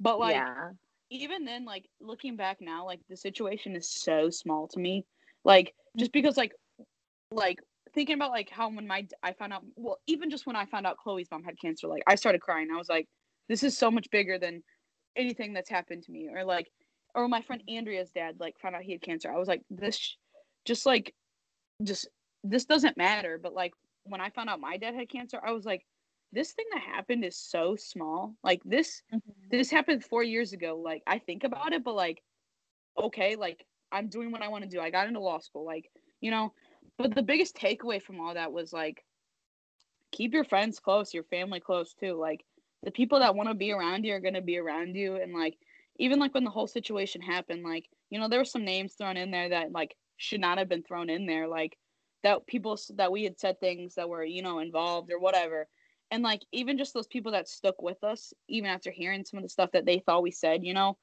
[0.00, 0.70] But like yeah,
[1.10, 5.06] even then like looking back now like the situation is so small to me.
[5.44, 6.52] Like just because like
[7.30, 7.58] like
[7.94, 10.86] thinking about like how when my i found out well even just when i found
[10.86, 12.68] out chloe's mom had cancer like i started crying.
[12.70, 13.08] I was like
[13.48, 14.62] this is so much bigger than
[15.16, 16.70] anything that's happened to me or like
[17.14, 19.96] or my friend andrea's dad like found out he had cancer i was like this
[19.96, 20.14] sh-
[20.64, 21.14] just like
[21.82, 22.08] just
[22.42, 23.72] this doesn't matter but like
[24.04, 25.84] when i found out my dad had cancer i was like
[26.34, 29.30] this thing that happened is so small like this mm-hmm.
[29.50, 30.80] this happened four years ago.
[30.84, 32.22] Like I think about it, but like,
[33.00, 34.80] okay, like I'm doing what I want to do.
[34.80, 35.88] I got into law school, like
[36.20, 36.52] you know.
[36.98, 39.04] But the biggest takeaway from all that was like,
[40.12, 42.14] keep your friends close, your family close too.
[42.14, 42.44] Like
[42.84, 45.58] the people that want to be around you are gonna be around you, and like
[45.96, 49.16] even like when the whole situation happened, like you know there were some names thrown
[49.16, 51.78] in there that like should not have been thrown in there, like
[52.22, 55.68] that people that we had said things that were you know involved or whatever
[56.10, 59.42] and like even just those people that stuck with us even after hearing some of
[59.42, 60.96] the stuff that they thought we said you know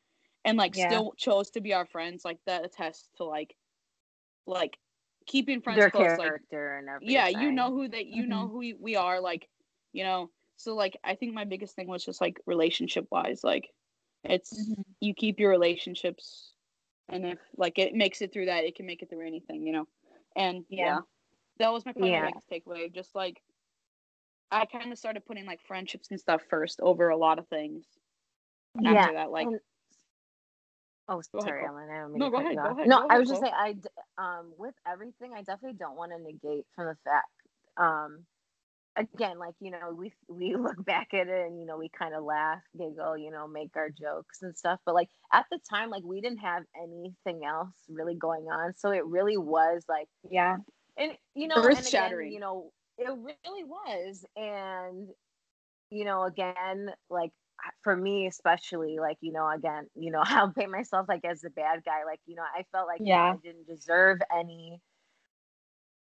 [0.46, 0.76] and like Yeah.
[0.76, 3.56] still chose to be our friends like that attests to like
[4.46, 4.78] like
[5.28, 6.36] keeping friends their close like
[7.00, 8.50] yeah you know who they you know Mhm.
[8.50, 9.50] who we are like
[9.94, 13.70] you know so like i think my biggest thing was just like relationship wise like
[14.24, 14.84] it's Mhm.
[15.00, 16.54] you keep your relationships
[17.10, 19.74] and if like it makes it through that it can make it through anything you
[19.74, 19.88] know
[20.36, 21.00] and yeah, Yeah.
[21.58, 22.28] that was my probably Yeah.
[22.28, 23.42] biggest takeaway just like
[24.52, 27.86] i kind of started putting like friendships and stuff first over a lot of things
[28.80, 29.60] Yeah, after that like and-
[31.10, 31.66] Oh, sorry.
[31.66, 31.90] Ellen.
[31.90, 33.42] I don't mean No, to go ahead, go ahead, No, go I ahead, was just
[33.42, 33.76] saying, I
[34.18, 37.28] um, with everything, I definitely don't want to negate from the fact,
[37.76, 38.26] um,
[38.96, 42.14] again, like you know, we we look back at it and you know we kind
[42.16, 44.80] of laugh, giggle, you know, make our jokes and stuff.
[44.86, 48.92] But like at the time, like we didn't have anything else really going on, so
[48.92, 50.58] it really was like Yeah.
[50.98, 52.28] and you know, Earth-shattering.
[52.28, 55.10] you know, it really was, and
[55.90, 57.32] you know, again, like
[57.84, 61.50] for me especially, like you know, again, you know, I'll paint myself like as the
[61.52, 63.34] bad guy, like you know, I felt like you know, Yeah.
[63.34, 64.82] I didn't deserve any,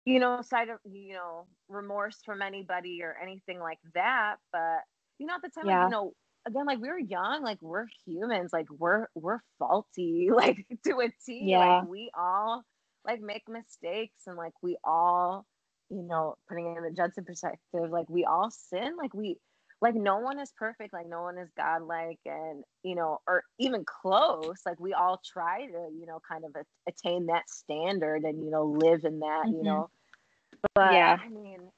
[0.07, 4.81] you know, side of you know remorse from anybody or anything like that, but
[5.19, 6.14] you know, at the time, like you know.
[6.49, 11.11] Again, like we were young, like we're humans, like we're we're faulty, like to a
[11.27, 11.57] T.
[11.57, 11.59] Yeah.
[11.59, 12.64] Like we all
[13.05, 15.45] like make mistakes and like we all
[15.90, 19.37] you know putting it in the judson perspective like we all sin like we
[19.81, 23.85] like no one is perfect like no one is godlike and you know or even
[23.85, 28.42] close like we all try to you know kind of a- attain that standard and
[28.45, 29.64] you know live in that you Mhm.
[29.64, 29.88] know
[30.75, 31.19] but Yeah.
[31.23, 31.71] i mean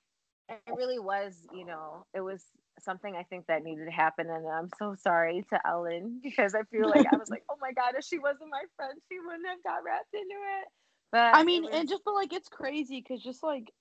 [0.48, 2.44] it really was you know it was
[2.80, 6.62] something i think that needed to happen and i'm so sorry to ellen because i
[6.70, 9.46] feel like i was like oh my god if she wasn't my friend she wouldn't
[9.46, 10.68] have got wrapped into it
[11.10, 13.72] but I mean, was- and just but like it's crazy because just like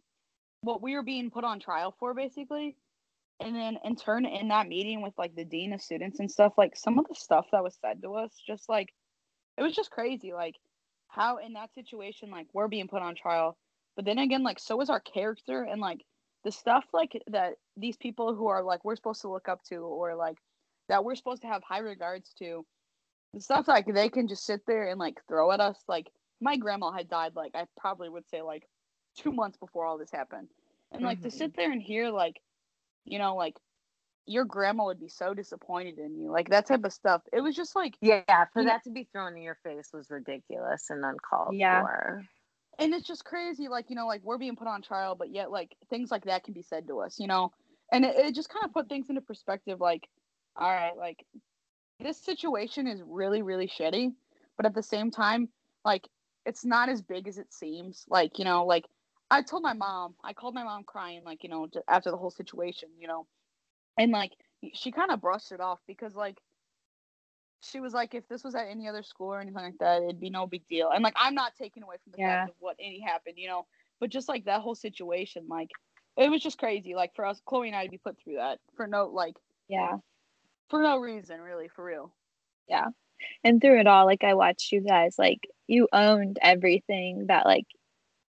[0.61, 2.77] what we were being put on trial for, basically,
[3.39, 6.53] and then in turn in that meeting with like the dean of students and stuff,
[6.57, 8.93] like some of the stuff that was said to us, just like
[9.57, 10.33] it was just crazy.
[10.33, 10.55] Like
[11.09, 13.57] how in that situation, like we're being put on trial,
[13.97, 16.05] but then again, like so is our character and like
[16.45, 19.77] the stuff like that these people who are like we're supposed to look up to
[19.77, 20.37] or like
[20.87, 22.65] that we're supposed to have high regards to,
[23.33, 26.07] the stuff like they can just sit there and like throw at us like
[26.39, 28.69] my grandma had died like I probably would say like
[29.17, 30.47] two months before all this happened.
[30.93, 31.33] And like to Mhm.
[31.33, 32.39] sit there and hear like
[33.03, 33.57] you know, like
[34.27, 37.21] your grandma would be so disappointed in you, like that type of stuff.
[37.33, 39.89] It was just like, Yeah, for You know- that to be thrown in your face
[39.93, 41.81] was ridiculous and uncalled Yeah.
[41.81, 42.25] for.
[42.79, 45.51] And it's just crazy, like you know, like we're being put on trial, but yet
[45.51, 47.51] like things like that can be said to us, you know,
[47.91, 49.79] and it, it just kind of put things into perspective.
[49.79, 50.07] Like,
[50.55, 51.25] all right, like
[51.99, 54.13] this situation is really, really shitty,
[54.55, 55.49] but at the same time,
[55.85, 56.07] like
[56.45, 58.05] it's not as big as it seems.
[58.09, 58.85] Like, you know, like
[59.29, 62.31] I told my mom, I called my mom crying, like, you know, after the whole
[62.31, 63.27] situation, you know,
[63.97, 64.31] and like
[64.73, 66.37] she kind of brushed it off because, like,
[67.61, 70.19] she was like, if this was at any other school or anything like that, it'd
[70.19, 70.89] be no big deal.
[70.91, 72.45] And like, I'm not taking away from the Yeah.
[72.45, 73.65] fact of what any happened, you know,
[73.99, 75.69] but just like that whole situation, like,
[76.17, 76.95] it was just crazy.
[76.95, 79.35] Like, for us, Chloe and I to be put through that for no, like,
[79.67, 79.97] Yeah.
[80.69, 82.13] for no reason, really, for real.
[82.67, 82.87] Yeah.
[83.43, 87.65] And through it all, like I watched you guys, like you owned everything that like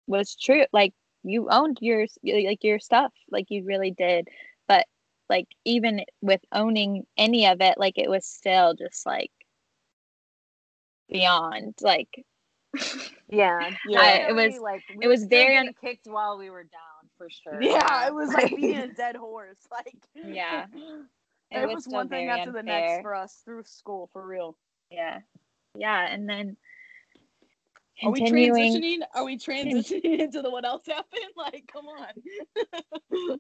[0.07, 0.65] was true.
[0.71, 4.27] Like you owned your like your stuff, like you really did.
[4.67, 4.85] But
[5.29, 9.31] like even with owning any of it, like it was still just like
[11.09, 12.25] beyond like
[13.29, 13.99] Yeah, Yeah.
[14.01, 17.29] I- it was- like it was very getting un- kicked while we were down for
[17.29, 17.61] sure.
[17.61, 19.57] Yeah, it was like Like- being a dead horse.
[19.71, 20.65] Like, Yeah.
[21.51, 24.25] it, it was, was one thing very after the next for us through school, for
[24.25, 24.57] real.
[24.91, 25.19] yeah.
[25.77, 26.07] Yeah.
[26.09, 26.57] And then
[28.03, 28.99] Are we transitioning?
[29.13, 31.21] Are we transitioning into the what else happened?
[31.38, 33.39] Like, come on.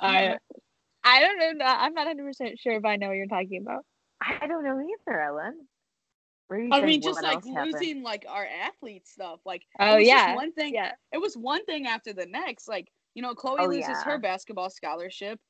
[0.00, 0.38] I
[1.04, 1.64] I don't know.
[1.64, 3.84] I'm not 100 percent sure if I know what you're talking about.
[4.20, 5.68] I don't know either, Ellen.
[6.48, 7.72] Where do you I mean, just like else happened?
[7.80, 9.40] losing like our athlete stuff.
[9.44, 10.34] Like, Oh it was just yeah.
[10.34, 10.74] one thing.
[10.74, 10.92] Yeah.
[11.12, 12.68] It was one thing after the next.
[12.68, 14.02] Like, you know, Chloe Oh, loses yeah.
[14.04, 15.40] her basketball scholarship,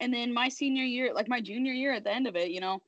[0.00, 2.60] and then my senior year, like my junior year, at the end of it, you
[2.60, 2.82] know,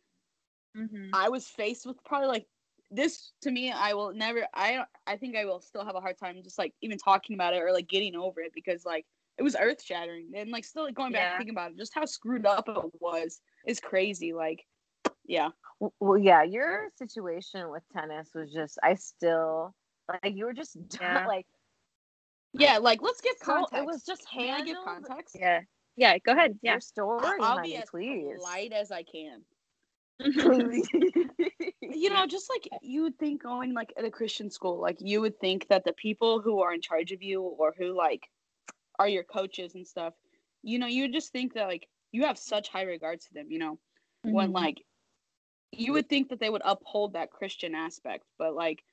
[0.77, 1.11] Mm-hmm.
[1.13, 2.47] I was faced with probably like
[2.91, 3.71] this to me.
[3.73, 4.47] I will never.
[4.55, 7.55] I I think I will still have a hard time just like even talking about
[7.55, 9.07] it or like getting over it because like
[9.41, 11.29] it was earth shattering and like still like, going back Yeah.
[11.31, 14.35] and thinking about it, just how screwed up it was is crazy.
[14.35, 14.65] Like,
[15.25, 15.49] yeah,
[15.99, 19.75] Well, yeah, your situation with tennis was just, I still,
[20.09, 21.27] like, you were just, Yeah.
[21.27, 21.47] like,
[22.53, 22.77] yeah.
[22.79, 23.75] Like, let's give so, context.
[23.75, 25.07] it was just May I give handled.
[25.09, 25.37] context?
[25.41, 25.61] Yeah.
[25.97, 26.19] Yeah.
[26.19, 26.59] Go ahead.
[26.63, 26.73] Yeah.
[26.73, 28.39] Your story, I- I'll honey, be as please.
[28.43, 29.41] light as I can.
[31.83, 35.21] You know, just like you would think going like at a Christian school, like you
[35.21, 38.23] would think that the people who are in charge of you or who like
[39.01, 40.15] are your coaches and stuff,
[40.63, 43.51] you know, you would just think that like you have such high regards to them,
[43.51, 43.81] you know,
[44.23, 44.55] when Mhm.
[44.55, 44.85] like
[45.73, 48.85] you would think that they would uphold that Christian aspect, but like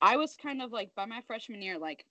[0.00, 2.06] I was kind of like by my freshman year, like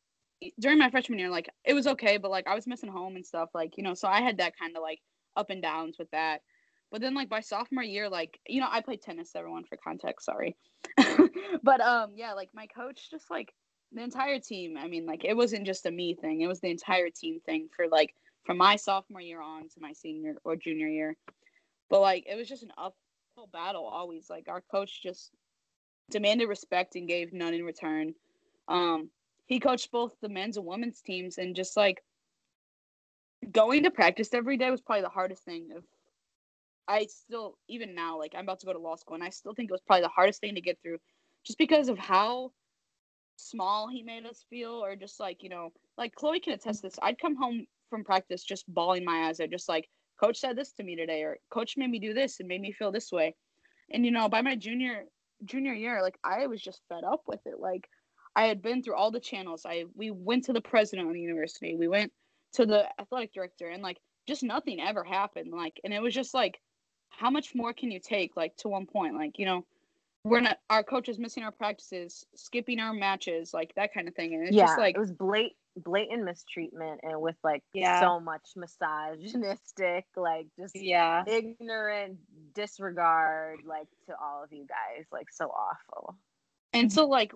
[0.60, 3.26] during my freshman year, like it was okay, but like I was missing home and
[3.26, 5.02] stuff, like you know, so I had that kind of like
[5.36, 6.42] up and downs with that.
[6.92, 9.36] But then like by sophomore year, like you know, I played tennis.
[9.36, 10.58] Everyone for context, sorry.
[11.64, 13.54] but um, yeah, like my coach, just like
[13.91, 14.77] the entire team.
[14.77, 17.69] I mean, like it wasn't just a me thing; it was the entire team thing
[17.75, 18.13] for like
[18.45, 21.17] from my sophomore year on to my senior or junior year.
[21.89, 24.30] But like it was just an uphill battle always.
[24.30, 25.32] Like our coach just
[26.10, 28.13] demanded respect and gave none in return.
[28.67, 29.10] Um,
[29.45, 32.04] he coached both the men's and women's teams, and just like
[33.51, 35.69] going to practice every day was probably the hardest thing.
[35.75, 35.84] Of
[36.88, 39.54] I still even now like I'm about to go to law school, and I still
[39.54, 40.99] think it was probably the hardest thing to get through,
[41.43, 42.51] just because of how
[43.41, 46.99] small he made us feel, or just like you know, like Chloe can attest this.
[47.01, 49.88] I'd come home from practice just bawling my eyes out, just like
[50.19, 52.71] coach said this to me today, or coach made me do this and made me
[52.71, 53.36] feel this way.
[53.91, 55.04] And you know, by my junior
[55.45, 57.60] junior year, like I was just fed up with it.
[57.60, 57.88] Like
[58.36, 59.63] I had been through all the channels.
[59.65, 61.75] I we went to the president of the university.
[61.75, 62.12] We went
[62.54, 65.51] to the athletic director and like just nothing ever happened.
[65.51, 66.60] Like and it was just like
[67.12, 69.15] how much more can you take like to one point?
[69.15, 69.65] Like, you know,
[70.23, 74.15] we're not our coach is missing our practices, skipping our matches, like that kind of
[74.15, 74.34] thing.
[74.34, 78.12] And it's yeah, just like it was blatant, blatant mistreatment and with like Yeah.
[78.12, 81.25] so much misogynistic, like just Yeah.
[81.25, 82.19] ignorant
[82.53, 86.17] disregard, like to all of you guys, like so awful.
[86.73, 87.34] And so like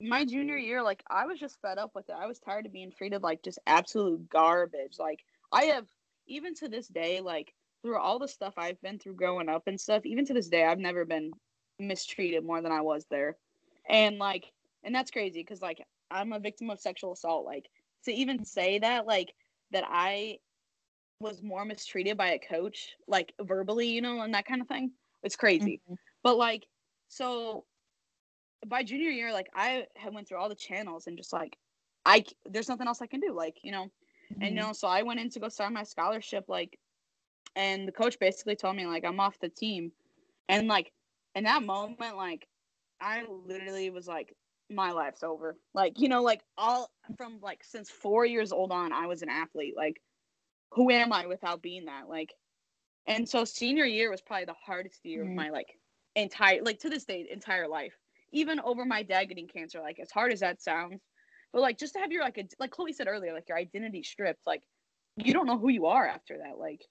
[0.00, 2.16] my junior year, like I was just fed up with it.
[2.18, 4.98] I was tired of being treated like just absolute garbage.
[4.98, 5.20] Like
[5.52, 5.86] I have
[6.26, 9.80] even to this day, like through all the stuff I've been through growing up and
[9.80, 11.36] stuff, even to this day, I've never been
[11.78, 13.36] mistreated more than I was there.
[13.88, 14.52] And like
[14.84, 17.44] and that's crazy because like I'm a victim of sexual assault.
[17.44, 17.68] Like
[18.04, 19.32] to even say that, like
[19.70, 20.38] that I
[21.20, 24.92] was more mistreated by a coach, like verbally, you know, and that kind of thing.
[25.22, 25.80] It's crazy.
[25.88, 25.98] Mhm.
[26.22, 26.66] But like,
[27.08, 27.64] so
[28.66, 31.56] by junior year, like I had went through all the channels and just like,
[32.04, 33.32] I there's nothing else I can do.
[33.32, 33.90] Like, you know,
[34.40, 36.44] and you know, so I went in to go start my scholarship.
[36.48, 36.78] Like,
[37.56, 39.92] and the coach basically told me like I'm off the team,
[40.48, 40.92] and like
[41.38, 42.46] in that moment, like
[43.00, 44.34] I literally was like,
[44.70, 45.56] my life's over.
[45.72, 49.30] Like, you know, like all from like since four years old on, I was an
[49.30, 49.74] athlete.
[49.76, 50.02] Like
[50.72, 52.08] who am I without being that?
[52.08, 52.34] Like,
[53.06, 55.30] and so senior year was probably the hardest year Mhm.
[55.30, 55.78] of my like
[56.16, 57.94] entire like to this day entire life.
[58.32, 61.02] Even over my dad getting cancer, like as hard as that sounds,
[61.52, 64.02] but like just to have your like a, like Chloe said earlier, like your identity
[64.02, 64.62] stripped, like
[65.16, 66.58] you don't know who you are after that.
[66.58, 66.82] Like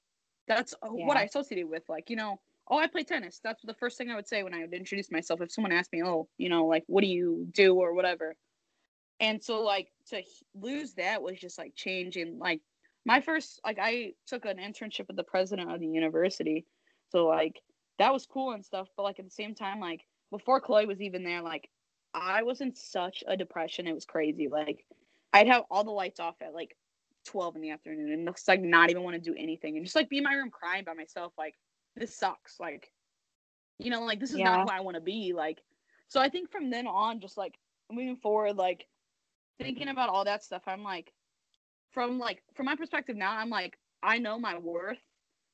[0.47, 1.83] that's uh, what I associated with.
[1.89, 2.39] Like you know,
[2.69, 3.39] oh, I play tennis.
[3.43, 5.41] That's the first thing I would say when I would introduce myself.
[5.41, 8.35] If someone asked me, oh, you know, like what do you do or whatever.
[9.19, 10.21] And so like to
[10.53, 12.37] lose that was just like changing.
[12.39, 12.61] Like
[13.05, 16.65] my first, like I took an internship with the president of the university,
[17.09, 17.61] so like
[17.99, 18.87] that was cool and stuff.
[18.95, 21.69] But like at the same time, like before Chloe was even there, like
[22.13, 23.87] I was in such a depression.
[23.87, 24.49] It was crazy.
[24.49, 24.85] Like
[25.33, 26.75] I'd have all the lights off at like
[27.25, 29.95] 12 in the afternoon and just like not even want to do anything and just
[29.95, 31.33] like be in my room crying by myself.
[31.37, 31.55] Like
[31.97, 32.59] this sucks.
[32.59, 32.91] Like,
[33.79, 34.43] you know, like this is Yeah.
[34.43, 35.33] not who I want to be.
[35.33, 35.61] Like,
[36.07, 37.57] so I think from then on, just like
[37.91, 38.87] moving forward, like
[39.59, 41.13] thinking about all that stuff, I'm like,
[41.91, 44.99] from like from my perspective now, I'm like, I know my worth.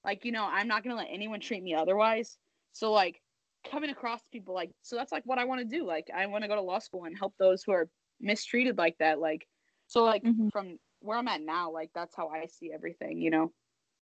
[0.05, 2.37] Like, you know, I'm not gonna let anyone treat me otherwise.
[2.73, 3.21] So like
[3.69, 5.85] coming across people like so that's like what I want to do.
[5.85, 7.89] Like I want to go to law school and help those who are
[8.19, 9.19] mistreated like that.
[9.19, 9.47] Like
[9.87, 10.49] so like Mhm.
[10.51, 13.51] from where I'm at now, like that's how I see everything, you know.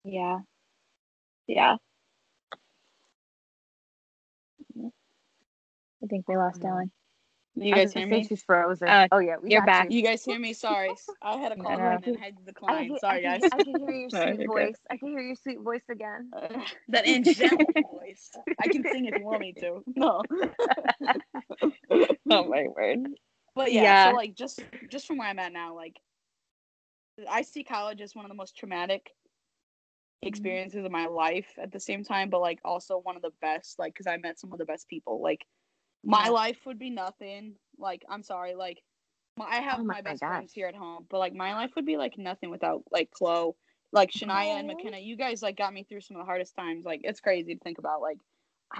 [0.03, 0.39] Yeah.
[1.47, 1.77] Yeah.
[6.03, 6.63] I think we lost.
[6.63, 6.91] Ellen.
[7.55, 8.23] You I guys hear me?
[8.23, 8.87] She's frozen.
[8.87, 9.91] Uh, oh yeah, we you're got back.
[9.91, 9.97] you.
[9.97, 10.53] You guys hear me?
[10.53, 10.93] Sorry.
[11.23, 11.89] I had a call No, no.
[11.91, 12.97] and then had to I decline.
[12.99, 13.49] Sorry I guys.
[13.49, 14.47] can, I can hear your sweet you're good.
[14.47, 14.75] voice.
[14.91, 16.29] I can hear your sweet voice again.
[16.35, 16.47] Uh,
[16.89, 18.29] that angelic voice.
[18.61, 19.83] I can sing if you want me to.
[19.95, 20.21] No.
[22.29, 22.99] Oh my word.
[23.55, 24.09] But yeah, Yeah.
[24.11, 25.95] so like just just from where I'm at now, like
[27.27, 29.09] I see college as one of the most traumatic
[30.21, 33.79] experiences of my life at the same time, but like also one of the best,
[33.79, 35.21] like because I met some of the best people.
[35.23, 35.43] Like
[36.03, 37.55] my life would be nothing.
[37.77, 38.81] Like I'm sorry, like
[39.37, 40.29] my, I have Oh my, my best gosh.
[40.29, 43.53] friends here at home, but like my life would be like nothing without like Chloe,
[43.91, 44.97] like Shania and McKenna.
[44.97, 46.85] You guys like got me through some of the hardest times.
[46.85, 48.17] Like it's crazy to think about like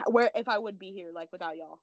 [0.08, 1.80] where if I would be here like without y'all.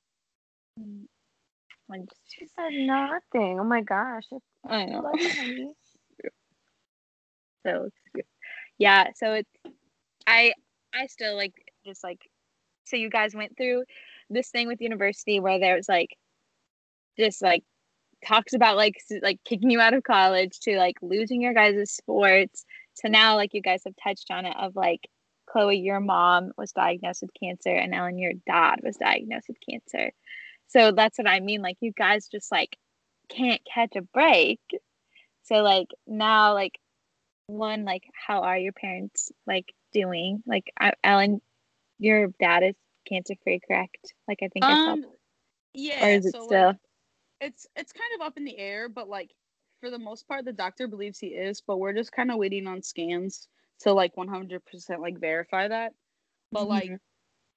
[1.89, 3.61] Like, She said nothing.
[3.61, 4.25] Oh my gosh.
[4.69, 5.01] I know.
[5.01, 5.73] love you, honey.
[7.67, 7.91] So
[8.79, 9.51] yeah, so it's
[10.27, 10.53] I
[10.95, 11.55] I still like
[11.87, 12.21] just like
[12.85, 13.85] so you guys went through
[14.31, 16.17] this thing with university where there was like
[17.19, 17.65] just like
[18.25, 22.65] talks about like like kicking you out of college to like losing your guys' sports
[22.97, 25.01] to now like you guys have touched on it of like
[25.47, 30.13] Chloe your mom was diagnosed with cancer and Ellen your dad was diagnosed with cancer.
[30.69, 32.77] So that's what I mean like you guys just like
[33.29, 34.61] can't catch a break.
[35.43, 36.79] So like now like
[37.47, 41.43] one like how are your parents like doing like I- ellen
[41.99, 42.75] your dad is
[43.09, 45.05] cancer free correct like i think i saw Um,
[45.75, 46.01] yeah.
[46.01, 46.79] or is it so, still Like,
[47.41, 49.33] it's it's kind of up in the air, but like
[49.81, 52.67] for the most part, the doctor believes he is, but we're just kind of waiting
[52.67, 53.49] on scans
[53.81, 55.95] to like 100% like verify that.
[56.53, 56.99] But like, Mhm.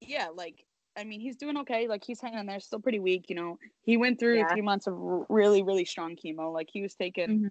[0.01, 0.65] yeah, like
[0.97, 1.87] I mean, he's doing okay.
[1.87, 3.25] Like he's hanging in there, still pretty weak.
[3.29, 4.45] You know, he went through Yeah.
[4.45, 4.95] three months of
[5.29, 6.53] really really strong chemo.
[6.53, 7.49] Like he was taking Mhm.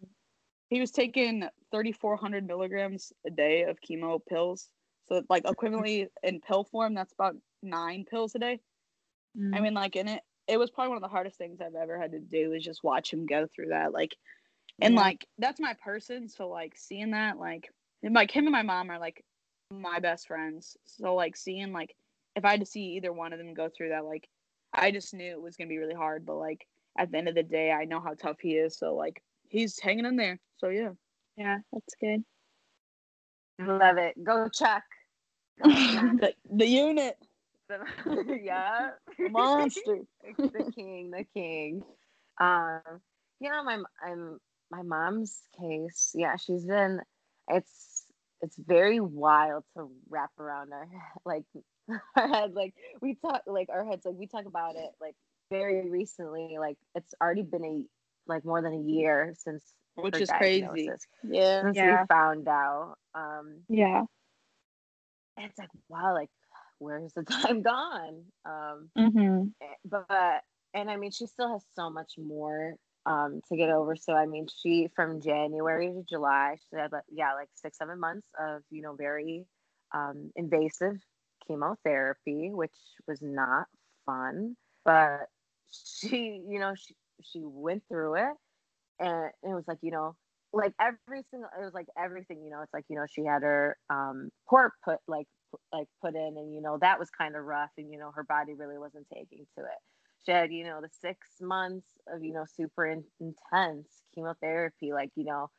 [0.71, 4.71] he was taking 3,400 milligrams a day of chemo pills.
[5.07, 8.61] So like equivalently in pill form, that's about nine pills a day.
[9.53, 9.63] I Mhm.
[9.63, 12.13] mean, like, in it, it was probably one of the hardest things I've ever had
[12.13, 13.93] to do is just watch him go through that.
[13.93, 14.17] Like,
[14.81, 15.01] and Yeah.
[15.01, 16.29] like, that's my person.
[16.29, 19.25] So, like, seeing that, like, and, like, him and my mom are like
[19.71, 20.77] my best friends.
[20.85, 21.97] So, like, seeing, like,
[22.37, 24.29] if I had to see either one of them go through that, like,
[24.73, 26.27] I just knew it was going to be really hard.
[26.27, 26.67] But, like,
[26.99, 28.77] at the end of the day, I know how tough he is.
[28.79, 30.39] So, like, he's hanging in there.
[30.59, 30.91] So, yeah.
[31.37, 32.25] yeah that's good
[33.59, 34.23] Love it.
[34.23, 34.83] Go Chuck.
[35.63, 36.17] Go, Chuck.
[36.21, 37.17] the, the unit,
[38.43, 38.91] yeah.
[39.19, 40.01] monster.
[40.39, 41.83] the king, the king.
[42.41, 42.81] Um,
[43.41, 44.39] you know, my I'm
[44.71, 46.13] my mom's case.
[46.15, 47.01] Yeah, she's been.
[47.49, 48.05] It's
[48.43, 50.89] it's very wild to wrap around our
[51.25, 51.45] like
[52.17, 52.53] our head.
[52.55, 54.05] Like we talk, like our heads.
[54.05, 54.91] Like we talk about it.
[55.01, 55.15] Like
[55.51, 56.57] very recently.
[56.59, 57.83] Like it's already been a
[58.31, 59.63] like more than a year since
[59.95, 60.91] Which her is crazy.
[61.23, 61.63] Yeah.
[61.63, 62.03] Since Yeah.
[62.03, 62.97] we found out.
[63.15, 64.05] Um, yeah
[65.37, 66.31] and it's like wow, like
[66.79, 68.25] where's the time gone?
[68.45, 69.49] Um, mm-hmm.
[69.63, 70.43] Eh, but
[70.75, 72.75] and I mean she still has so much more
[73.05, 73.97] um to get over.
[73.97, 78.01] So I mean she from January to July she had like yeah like six seven
[78.01, 79.47] months of you know very
[79.95, 80.99] um invasive
[81.47, 82.75] chemotherapy, which
[83.07, 83.67] was not
[84.05, 84.57] fun.
[84.85, 85.29] But
[85.71, 88.35] she you know she she went through it
[89.01, 90.15] and it was like you know
[90.53, 93.43] like every single it was like everything you know it's like you know she had
[93.43, 95.27] her um port put like
[95.73, 98.25] like put in and you know that was kind of rough and you know her
[98.25, 99.79] body really wasn't taking to it
[100.25, 105.11] she had you know the six months of you know super in- intense chemotherapy like
[105.17, 105.51] you know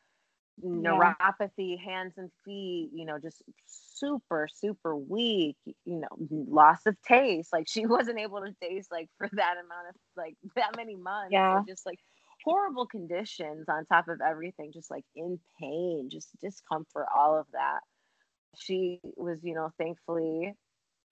[0.64, 7.54] neuropathy, hands and feet, you know, just super, super weak, you know, loss of taste.
[7.54, 11.32] Like she wasn't able to taste like for that amount of like that many months.
[11.32, 11.60] Yeah.
[11.60, 12.00] So just like
[12.44, 17.80] horrible conditions on top of everything, just like in pain, just discomfort, all of that.
[18.58, 20.54] She was, you know, thankfully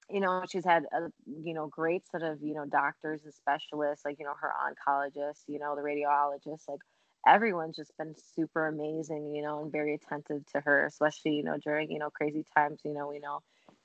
[0.10, 4.06] you know she's had a you know great set of you know doctors and specialists
[4.06, 6.80] like you know her oncologist you know the radiologist like
[7.28, 11.58] everyone's just been super amazing, you know, and very attentive to her, especially, you know,
[11.64, 13.40] during, you know, crazy times, you know, we know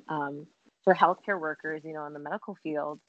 [0.08, 0.46] um,
[0.84, 3.00] for healthcare workers, you know, in the medical field.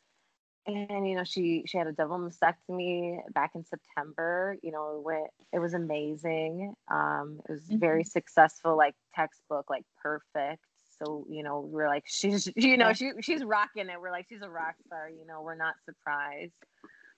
[0.67, 5.03] And, you know, she, she had a double mastectomy back in September, you know, it
[5.03, 6.75] went, it was amazing.
[6.89, 7.79] Um, it was mm-hmm.
[7.79, 10.63] very successful, like textbook, like perfect.
[10.99, 13.99] So, you know, we're like, she's, you know, she, she's rocking it.
[13.99, 16.53] We're like, she's a rock star, you know, we're not surprised.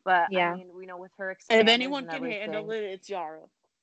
[0.05, 3.09] But yeah, I mean, we know with her and if anyone can handle it, it's
[3.09, 3.39] Yara.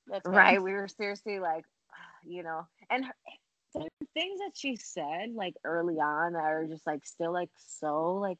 [0.07, 0.63] That's right.
[0.63, 1.65] We were seriously like,
[2.27, 3.13] you know, and her,
[3.75, 8.17] the things that she said like early on that are just like still like so
[8.17, 8.39] like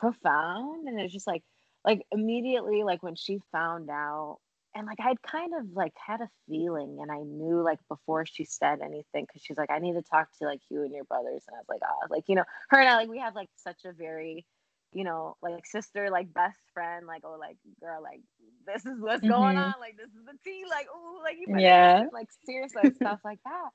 [0.00, 1.42] profound, and it's just like
[1.84, 4.38] like immediately like when she found out
[4.74, 8.44] and like I'd kind of like had a feeling and I knew like before she
[8.44, 11.42] said anything because she's like I need to talk to like you and your brothers
[11.48, 13.48] and I was like ah like you know her and I like we have like
[13.56, 14.44] such a very
[14.92, 18.20] you know, like sister, like best friend, like oh, like girl, like
[18.66, 19.32] this is what's mm-hmm.
[19.32, 22.94] going on, like this is the tea, like oh, like you yeah, like serious like
[22.96, 23.70] stuff like that.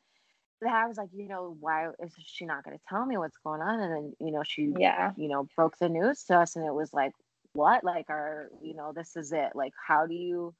[0.62, 3.38] But I was like, you know, why is she not going to tell me what's
[3.44, 3.80] going on?
[3.80, 6.74] And then you know, she yeah, you know, broke the news to us, and it
[6.74, 7.14] was like,
[7.54, 10.54] what, like, are you know, this is it, like, how do you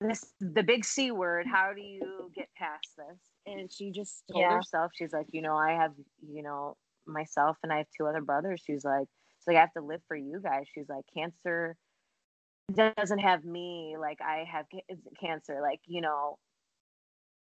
[0.00, 3.18] this the big c word how do you get past this
[3.52, 4.54] and she just told yeah.
[4.54, 5.90] herself she's like you know i have
[6.32, 9.08] you know myself and i have two other brothers she's like
[9.48, 10.66] like I have to live for you guys.
[10.72, 11.76] She's like, cancer
[12.74, 13.96] doesn't have me.
[13.98, 14.66] Like I have
[15.18, 15.60] cancer.
[15.62, 16.38] Like you know,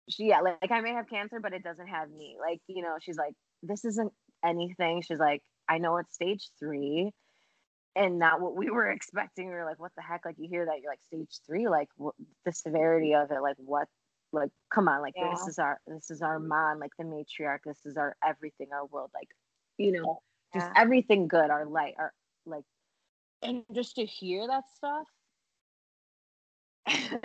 [0.09, 0.41] she yeah.
[0.41, 2.37] Like, I may have cancer, but it doesn't have me.
[2.39, 3.33] Like you know, she's like,
[3.63, 4.11] this isn't
[4.43, 5.01] anything.
[5.01, 7.11] She's like, I know it's stage three,
[7.95, 9.47] and not what we were expecting.
[9.47, 10.25] We were like, what the heck?
[10.25, 11.67] Like you hear that, you're like stage three.
[11.67, 13.41] Like what, the severity of it.
[13.41, 13.87] Like what?
[14.31, 15.01] Like come on.
[15.01, 15.31] Like yeah.
[15.31, 16.79] this is our this is our mom.
[16.79, 17.59] Like the matriarch.
[17.65, 18.67] This is our everything.
[18.73, 19.11] Our world.
[19.13, 19.29] Like
[19.79, 20.21] you know
[20.53, 22.13] just everything good our light our
[22.45, 22.63] like
[23.41, 25.07] and just to hear that stuff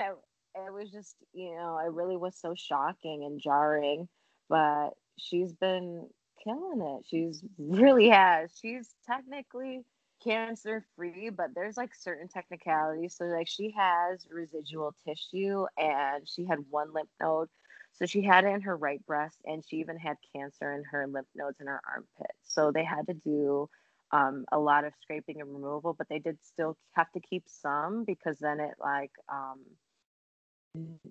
[0.55, 4.09] it was just you know it really was so shocking and jarring
[4.49, 6.09] but she's been
[6.43, 7.05] killing it.
[7.09, 8.51] She's really has.
[8.61, 9.85] She's technically
[10.23, 13.15] cancer free but there's like certain technicalities.
[13.17, 17.49] So like she has residual tissue and she had one lymph node.
[17.93, 21.07] So she had it in her right breast, and she even had cancer in her
[21.07, 22.33] lymph nodes in her armpit.
[22.43, 23.69] So they had to do
[24.11, 28.05] um, a lot of scraping and removal, but they did still have to keep some
[28.05, 29.61] because then it like um,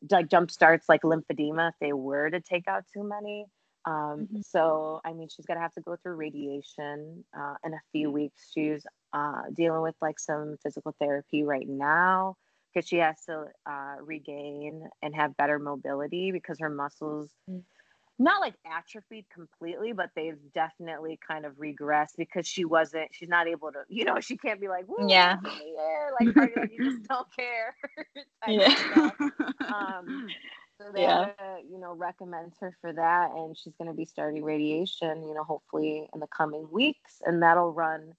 [0.10, 3.46] like jump starts like lymphedema if they were to take out too many.
[3.86, 4.42] Um, mm-hmm.
[4.42, 8.52] So I mean, she's gonna have to go through radiation uh, in a few weeks.
[8.54, 12.36] She's uh, dealing with like some physical therapy right now
[12.74, 17.62] because she has to uh, regain and have better mobility because her muscles mm.
[18.24, 23.48] Not like atrophied completely but they've definitely kind of regressed because she wasn't she's not
[23.48, 25.38] able to you know she can't be like yeah
[26.20, 27.76] like, like you just don't care
[28.48, 29.10] yeah
[29.74, 30.28] um
[30.80, 31.30] so they yeah.
[31.70, 35.44] you know recommend her for that and she's going to be starting radiation you know
[35.44, 38.14] hopefully in the coming weeks and that'll run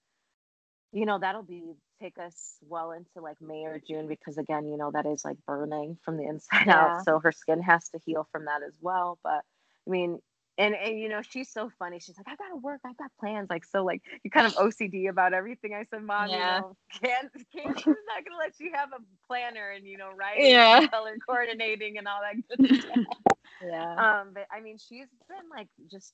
[0.92, 4.76] you know that'll be take us well into like May or June because again, you
[4.76, 6.96] know, that is like burning from the inside yeah.
[6.96, 7.04] out.
[7.04, 9.18] So her skin has to heal from that as well.
[9.22, 9.42] But
[9.86, 10.18] I mean,
[10.56, 11.98] and and you know, she's so funny.
[11.98, 13.50] She's like, I've got to work, I've got plans.
[13.50, 15.74] Like so like you kind of OCD about everything.
[15.74, 16.56] I said, Mom, yeah.
[16.56, 20.10] you know, can't can't she's not gonna let you have a planner and you know,
[20.16, 20.86] writing yeah.
[20.86, 22.96] color coordinating and all that good stuff.
[23.64, 24.20] yeah.
[24.20, 26.12] Um, but I mean she's been like just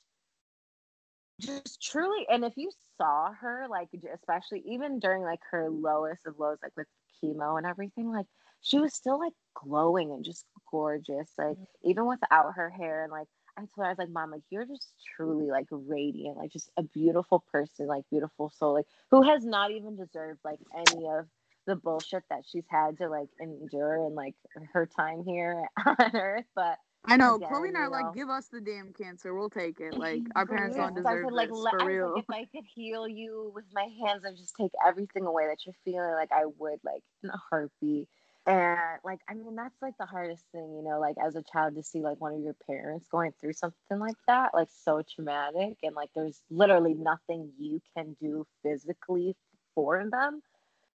[1.40, 6.38] just truly and if you saw her like especially even during like her lowest of
[6.38, 6.86] lows like with
[7.22, 8.26] chemo and everything like
[8.60, 11.90] she was still like glowing and just gorgeous like mm-hmm.
[11.90, 13.26] even without her hair and like
[13.60, 16.70] I told her I was like mom like you're just truly like radiant like just
[16.78, 21.28] a beautiful person like beautiful soul like who has not even deserved like any of
[21.66, 24.36] the bullshit that she's had to like endure in like
[24.72, 27.36] her time here on earth but I know.
[27.36, 29.34] Again, Chloe and I like, give us the damn cancer.
[29.34, 29.94] We'll take it.
[29.98, 32.12] Like our parents don't deserve could, like, this for real.
[32.14, 35.64] Like, if I could heal you with my hands and just take everything away that
[35.66, 38.08] you're feeling, like I would, like in a heartbeat.
[38.46, 41.74] And like, I mean, that's like the hardest thing, you know, like as a child
[41.74, 45.76] to see like one of your parents going through something like that, like so traumatic,
[45.82, 49.36] and like there's literally nothing you can do physically
[49.74, 50.40] for them.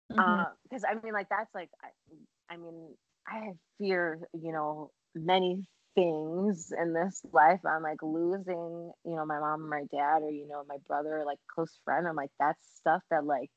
[0.08, 0.86] Because mm-hmm.
[0.86, 2.96] uh, I mean, like that's like, I, I mean,
[3.28, 5.66] I fear, you know, many
[5.96, 7.60] things in this life.
[7.66, 11.26] I'm like losing, you know, my mom my dad, or you know, my brother, or,
[11.26, 12.08] like close friend.
[12.08, 13.52] I'm like that's stuff that like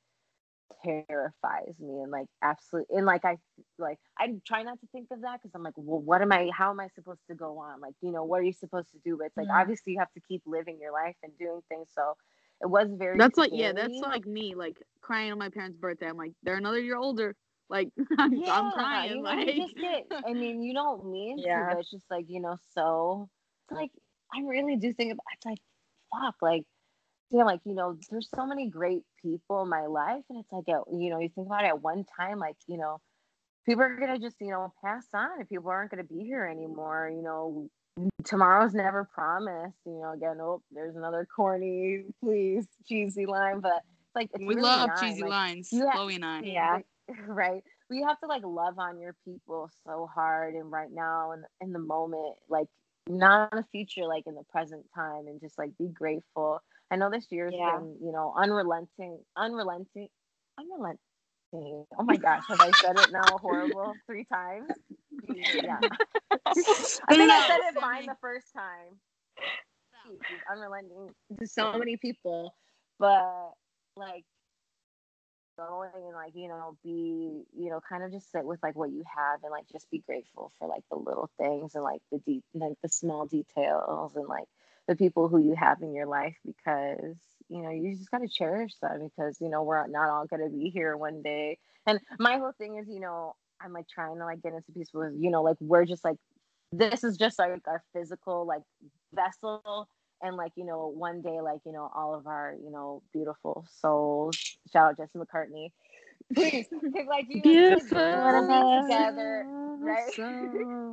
[0.84, 3.38] terrifies me and like absolutely and like I
[3.78, 6.50] like I try not to think of that because I'm like, well, what am I?
[6.52, 7.80] How am I supposed to go on?
[7.80, 9.16] Like, you know, what are you supposed to do?
[9.16, 9.60] But it's like Mhm.
[9.60, 11.88] obviously you have to keep living your life and doing things.
[11.94, 12.14] So
[12.60, 13.18] it was very.
[13.18, 16.08] That's like yeah, that's like me like crying on my parents' birthday.
[16.08, 17.36] I'm like they're another year older.
[17.68, 19.22] Like I'm, yeah, I'm crying.
[19.22, 20.06] Like get.
[20.26, 21.54] I mean, you don't mean Yeah.
[21.54, 22.56] to, but it's just like you know.
[22.74, 23.28] So
[23.64, 23.90] it's like
[24.34, 25.24] I really do think about.
[25.36, 25.58] It's like
[26.12, 26.64] fuck, like
[27.30, 30.64] yeah, like you know, there's so many great people in my life, and it's like
[30.68, 33.00] you know, you think about it at one time, like you know,
[33.64, 37.10] people are gonna just you know pass on, and people aren't gonna be here anymore.
[37.12, 37.68] You know,
[38.24, 39.78] tomorrow's never promised.
[39.84, 44.54] You know, again, oh, there's another corny, please cheesy line, but it's like it's we
[44.54, 45.00] really love not.
[45.00, 45.68] cheesy Like, lines.
[45.72, 46.40] you ha- Chloe and I.
[46.40, 46.78] Yeah.
[47.28, 51.44] right we have to like love on your people so hard and right now and
[51.60, 52.66] in the moment like
[53.08, 56.60] not in the future like in the present time and just like be grateful
[56.90, 57.78] i know this year's Yeah.
[57.78, 60.08] been you know unrelenting unrelenting
[60.58, 60.98] unrelenting.
[61.52, 64.70] Oh my gosh have i said it now horrible three times?
[65.52, 65.80] Yeah.
[66.46, 69.00] I think i said it fine the first time.
[70.06, 72.54] Jeez, unrelenting to so many people
[72.98, 73.52] but
[73.96, 74.24] like
[75.58, 78.90] going and like you know be you know kind of just sit with like what
[78.90, 82.18] you have and like just be grateful for like the little things and like the
[82.26, 84.46] deep like the small details and like
[84.88, 87.16] the people who you have in your life because
[87.48, 90.42] you know you just got to cherish them because you know we're not all going
[90.42, 91.58] to be here one day.
[91.86, 94.90] And my whole thing is you know i'm like trying to like get into peace
[94.92, 96.18] with you know like we're just like
[96.72, 98.62] this is just like our physical like
[99.14, 99.88] vessel
[100.22, 103.66] and like you know one day like you know all of our you know beautiful
[103.80, 104.36] souls.
[104.72, 105.70] Shout out jesse mccartney
[106.34, 109.46] please pick like you know, just, like, we'll be together
[109.80, 110.12] right?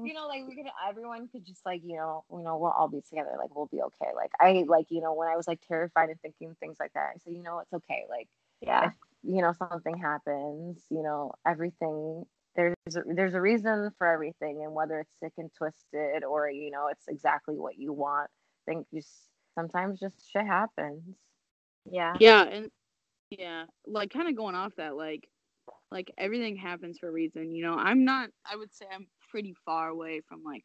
[0.06, 2.90] You know like we could everyone could just like you know you know we'll all
[2.90, 4.12] be together like we'll be okay.
[4.14, 7.12] Like i like you know when i was like terrified and thinking things like that
[7.16, 8.04] i said you know it's okay.
[8.10, 8.28] Like
[8.60, 8.92] Yeah.
[9.24, 12.26] you know something happens you know everything
[12.56, 16.70] there's a, there's a reason for everything and whether it's sick and twisted or you
[16.70, 18.30] know it's exactly what you want
[18.68, 19.10] I think just
[19.56, 21.04] sometimes just shit happens.
[21.90, 22.16] Yeah.
[22.20, 22.72] Yeah, and
[23.30, 25.28] yeah, like kind of going off that, like,
[25.92, 27.54] like everything happens for a reason.
[27.54, 28.30] You know, I'm not.
[28.50, 30.64] I would say I'm pretty far away from like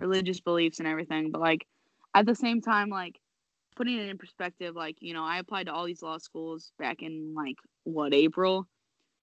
[0.00, 1.66] religious beliefs and everything, but like
[2.14, 3.18] at the same time, like
[3.76, 6.98] putting it in perspective, like you know, I applied to all these law schools back
[7.00, 8.66] in like what April.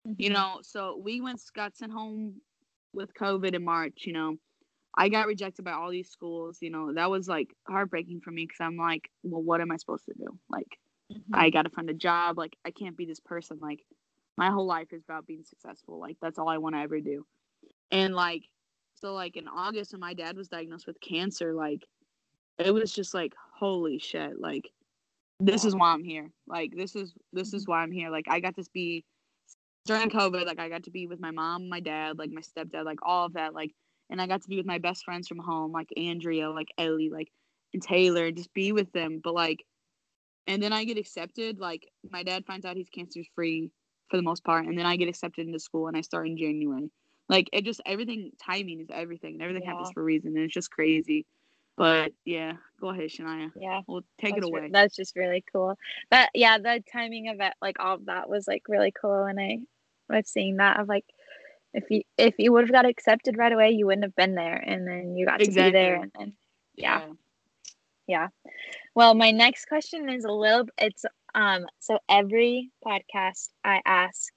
[0.06, 0.34] You mm-hmm.
[0.34, 2.42] know, so we went got sent home
[2.94, 4.04] with COVID in March.
[4.06, 4.36] You know,
[4.98, 6.60] I got rejected by all these schools.
[6.62, 9.78] You know, that was like heartbreaking for me because I'm like, well, what am I
[9.78, 10.38] supposed to do?
[10.50, 10.78] Like.
[11.34, 11.49] I mm-hmm.
[11.53, 12.38] gotta find a job.
[12.38, 13.59] Like I can't be this person.
[13.62, 13.80] Like
[14.38, 15.99] my whole life is about being successful.
[15.99, 17.26] Like that's all I want to ever do.
[17.91, 18.43] And like
[18.95, 21.86] so like in August when my dad was diagnosed with cancer, like
[22.57, 24.39] it was just like holy shit.
[24.39, 24.70] Like
[25.39, 26.32] this is why I'm here.
[26.47, 27.72] Like this is this is mm-hmm.
[27.72, 28.09] why I'm here.
[28.09, 29.03] Like I got to be
[29.86, 30.45] during COVID.
[30.45, 33.26] Like I got to be with my mom, my dad, like my stepdad, like all
[33.26, 33.53] of that.
[33.53, 33.72] Like
[34.09, 37.09] and I got to be with my best friends from home, like Andrea, like Ellie,
[37.09, 37.32] like
[37.74, 39.22] and Taylor, just be with them.
[39.24, 39.64] But like
[40.48, 41.60] and then I get accepted.
[41.60, 43.72] Like my dad finds out he's cancer free
[44.10, 46.38] for the most part, and then I get accepted into school, and I start in
[46.38, 46.92] January.
[47.30, 50.54] Like it just everything timing is everything, and everything happens for a reason, and it's
[50.54, 51.26] just crazy.
[51.78, 53.52] But yeah, go ahead, Shania.
[53.56, 53.82] Yeah.
[53.88, 54.70] we'll take that's it re- away.
[54.72, 55.78] that's just really cool.
[56.10, 59.24] But yeah, the timing of it, like all of that, was like really cool.
[59.24, 59.60] And I
[60.10, 61.06] was seeing that of like,
[61.74, 64.56] if you if you would have got accepted right away, you wouldn't have been there,
[64.56, 66.34] and then you got to be there, and then
[66.76, 67.02] yeah.
[68.08, 68.28] yeah.
[68.96, 70.66] Well, my next question is a little.
[70.78, 71.66] It's um.
[71.80, 74.32] So every podcast, I ask,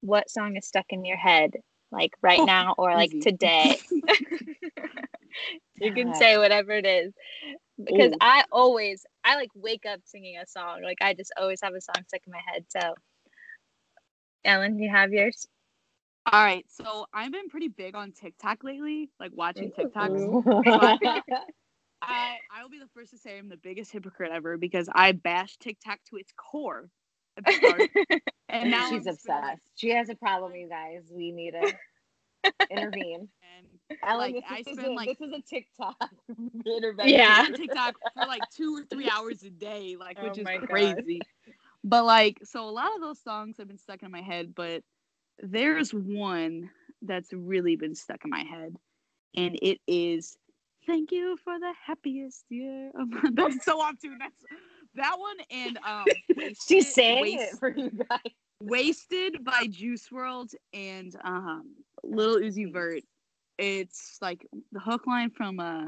[0.00, 1.52] what song is stuck in your head,
[1.90, 3.20] like right Oh, now or like easy.
[3.20, 3.78] today.
[5.80, 7.12] you can say whatever it is
[7.84, 8.20] because Ooh.
[8.20, 10.82] I always I like wake up singing a song.
[10.82, 12.64] Like I just always have a song stuck in my head.
[12.68, 12.94] So,
[14.44, 15.48] Ellen, do you have yours?
[16.30, 20.28] All right, so I've been pretty big on TikTok lately, like watching TikToks.
[22.04, 22.12] Ooh.
[22.12, 25.12] I I will be the first to say I'm the biggest hypocrite ever because I
[25.12, 26.90] bashed TikTok to its core
[27.36, 27.90] at the start,
[28.48, 31.52] and now she's I'm just been, obsessed she has a problem you guys we need
[31.52, 31.72] to
[32.70, 33.28] intervene
[33.58, 33.66] and
[34.02, 36.10] Ellen, like this, I is spend a, like this is a TikTok
[36.66, 37.10] intervention.
[37.10, 37.46] Yeah.
[37.54, 40.96] TikTok for like two or three hours a day, like which Oh is my God.
[40.96, 41.22] crazy.
[41.84, 44.82] But like, so a lot of those songs have been stuck in my head, but
[45.38, 46.70] there's one
[47.02, 48.76] that's really been stuck in my head,
[49.36, 50.36] and it is
[50.88, 54.18] "Thank You for the Happiest Year." of My-" That's so off tune.
[54.18, 54.42] That's
[54.96, 56.04] that one, and um,
[56.66, 58.32] She's Wasted- saying Waste- it for you guys.
[58.60, 63.02] "Wasted" by Juice WRLD and um, Lil Uzi Vert.
[63.58, 65.86] it's like the hook line from uh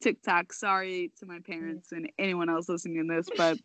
[0.00, 0.52] TikTok.
[0.52, 3.58] Sorry to my parents and anyone else listening to this, but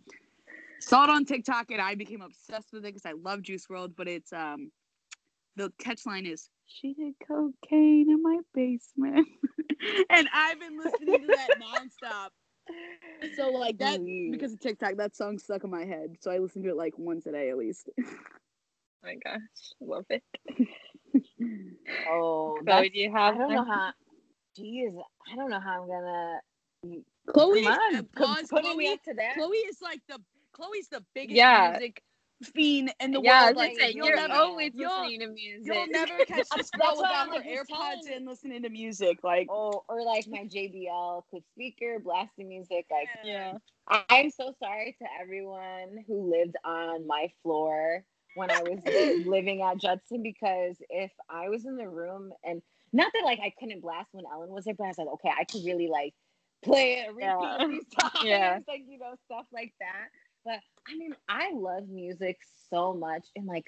[0.79, 3.93] saw it on TikTok and I became obsessed with it because I love Juice WRLD.
[3.97, 4.71] But it's um
[5.57, 6.49] the catch line is
[6.79, 9.27] she did cocaine in my basement,
[10.09, 12.29] and I've been listening to that nonstop.
[13.35, 13.99] So like that
[14.31, 16.15] because of TikTok, that song stuck in my head.
[16.21, 17.89] So I listen to it like once a day at least.
[19.03, 20.23] Oh my gosh, love it.
[22.07, 23.91] Oh, Chloe, that's, do you I have don't know how.
[24.55, 24.91] Geez,
[25.31, 26.39] I don't know how I'm gonna.
[27.27, 29.33] Chloe, Come on, uh, put- pause, putting me Chloe, up to that.
[29.35, 30.19] Chloe is like the
[30.53, 31.71] Chloe's the biggest Yeah.
[31.71, 32.01] music
[32.43, 33.57] fiend in the yeah, world.
[33.57, 35.65] Like say, you're never, always you'll- listening to music.
[35.73, 39.19] you'll never catch this girl without her AirPods in listening to music.
[39.23, 42.85] Like Oh, or like my JBL clip speaker blasting music.
[42.91, 43.53] Like, yeah.
[44.09, 48.03] I'm so sorry to everyone who lived on my floor
[48.35, 48.79] when I was
[49.27, 52.61] living at Judson because if I was in the room and
[52.93, 55.31] not that like I couldn't blast when Ellen was there, but I was like, okay,
[55.37, 56.13] I could really like
[56.63, 57.55] play it, repeat Yeah.
[57.55, 58.59] a few times, Yeah.
[58.67, 60.07] like you know stuff like that.
[60.45, 63.65] But I mean, I love music so much and like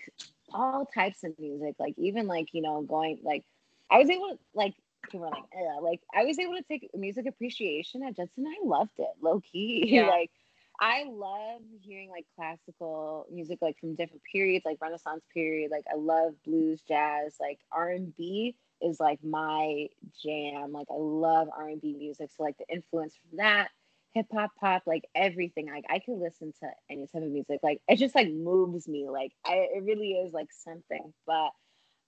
[0.54, 3.44] all types of music, like even like you know going like
[3.90, 5.84] I was able to like people were like Ugh.
[5.84, 8.46] like I was able to take music appreciation at Judson.
[8.48, 9.86] I loved it low key.
[9.92, 10.08] Yeah.
[10.08, 10.32] like
[10.80, 15.72] I love hearing like classical music like from different periods, like Renaissance period.
[15.72, 19.88] Like I love blues, jazz, like R and B is like my
[20.24, 20.72] jam.
[20.72, 22.32] Like I love R and B music.
[22.36, 23.70] So like the influence from that,
[24.14, 25.68] hip hop, pop, like everything.
[25.68, 27.60] Like I could listen to any type of music.
[27.64, 29.08] Like it just like moves me.
[29.10, 31.14] Like I, it really is like something.
[31.26, 31.52] But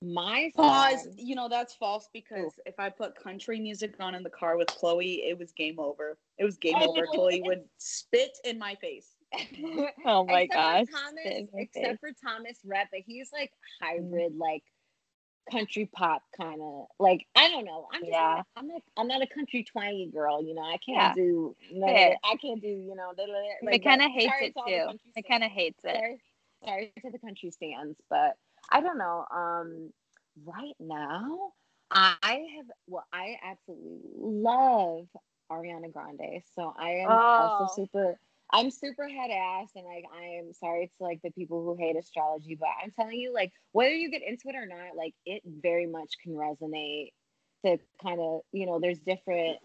[0.01, 1.03] my pause.
[1.03, 4.57] song- You know that's false because if I put country music on in the car
[4.57, 6.17] with Chloe, it was game over.
[6.37, 7.05] It was game over.
[7.13, 9.09] Chloe would spit in my face.
[10.05, 10.85] Oh my except gosh.
[10.85, 11.97] For Thomas, spit in my except face.
[11.99, 13.51] for Thomas Rhett, but he's like
[13.83, 14.03] mm-hmm.
[14.03, 14.63] hybrid, like
[15.51, 17.87] country pop kind of like I don't know.
[17.91, 18.35] I'm just Yeah.
[18.35, 20.61] not, I'm not I'm not a country twangy girl, you know.
[20.63, 21.13] I can't Yeah.
[21.15, 21.87] do no.
[22.23, 23.13] I can't do you know.
[23.61, 24.85] Like, kind of hates it to all the too.
[24.85, 25.95] country It kind of hates it.
[25.95, 26.21] Sorry,
[26.65, 28.37] sorry to the country stands, but
[28.71, 29.25] I don't know.
[29.33, 29.93] Um,
[30.45, 31.51] right now,
[31.91, 35.07] I have well, I absolutely love
[35.51, 37.67] Ariana Grande, so I am also Oh.
[37.67, 38.19] super.
[38.55, 41.97] I'm super head ass, and like I am sorry to like the people who hate
[41.97, 45.41] astrology, but I'm telling you, like whether you get into it or not, like it
[45.45, 47.11] very much can resonate.
[47.65, 49.57] To kind of, you know, there's different.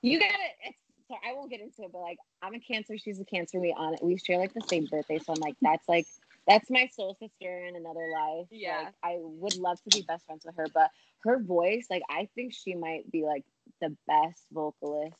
[0.00, 0.32] You gotta.
[0.64, 3.60] It's so I won't get into it, but like I'm a Cancer, she's a Cancer.
[3.60, 4.00] We on it.
[4.02, 6.06] We share like the same birthday, so I'm like that's like
[6.48, 8.46] that's my soul sister in another life.
[8.50, 8.84] Yeah.
[8.84, 10.90] Like, I would love to be best friends with her, but
[11.24, 13.44] her voice, like I think she might be like
[13.80, 15.14] the best vocalist.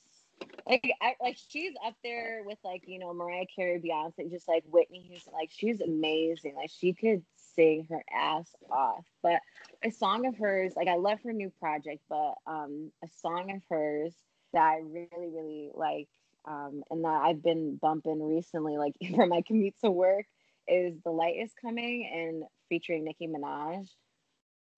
[0.67, 4.65] Like I like she's up there with like, you know, Mariah Carey, Beyonce, just like
[4.67, 5.33] Whitney Houston.
[5.33, 6.55] Like she's amazing.
[6.55, 7.23] Like she could
[7.55, 9.05] sing her ass off.
[9.23, 9.41] But
[9.85, 13.63] a song of hers, like I love her new project, but um a song of
[13.69, 14.15] hers
[14.53, 16.09] that I really, really like,
[16.47, 20.27] um, and that I've been bumping recently, like for my commute to work
[20.69, 23.89] is The Light is Coming and featuring Nicki Minaj.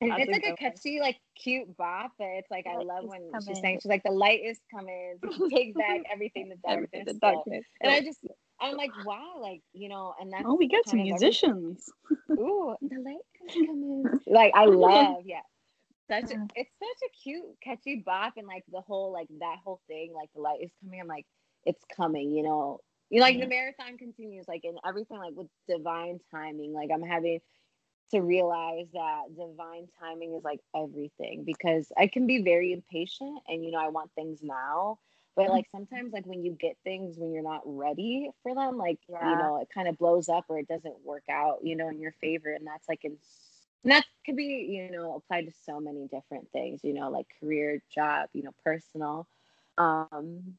[0.01, 3.61] And it's like a catchy, like cute bop, but it's like I love when she's
[3.61, 5.18] saying she's like the light is coming,
[5.51, 6.90] take back everything the darkness.
[6.92, 7.64] Everything, the darkness.
[7.80, 8.20] And I just
[8.61, 11.90] I'm like, wow, like, you know, and that's Oh, we got some musicians.
[12.30, 13.16] Ooh, the light
[13.49, 14.05] is coming.
[14.26, 15.40] like I love, yeah.
[16.11, 16.47] Such a, uh-huh.
[16.55, 20.28] it's such a cute, catchy bop, and like the whole like that whole thing, like
[20.34, 21.01] the light is coming.
[21.01, 21.26] I'm like,
[21.64, 22.80] it's coming, you know.
[23.11, 23.45] You know, like Yeah.
[23.45, 26.72] the marathon continues, like and everything, like with divine timing.
[26.74, 27.40] Like I'm having
[28.11, 33.65] to realize that divine timing is like everything because I can be very impatient, and
[33.65, 34.99] you know, I want things now.
[35.37, 39.01] But like sometimes, like when you get things when you're not ready for them, like
[39.09, 42.01] you know, it kind of blows up or it doesn't work out, you know, in
[42.01, 43.17] your favor, and that's like in
[43.85, 47.27] and that could be, you know, applied to so many different things, you know, like
[47.39, 49.27] career, job, you know, personal,
[49.77, 50.57] um,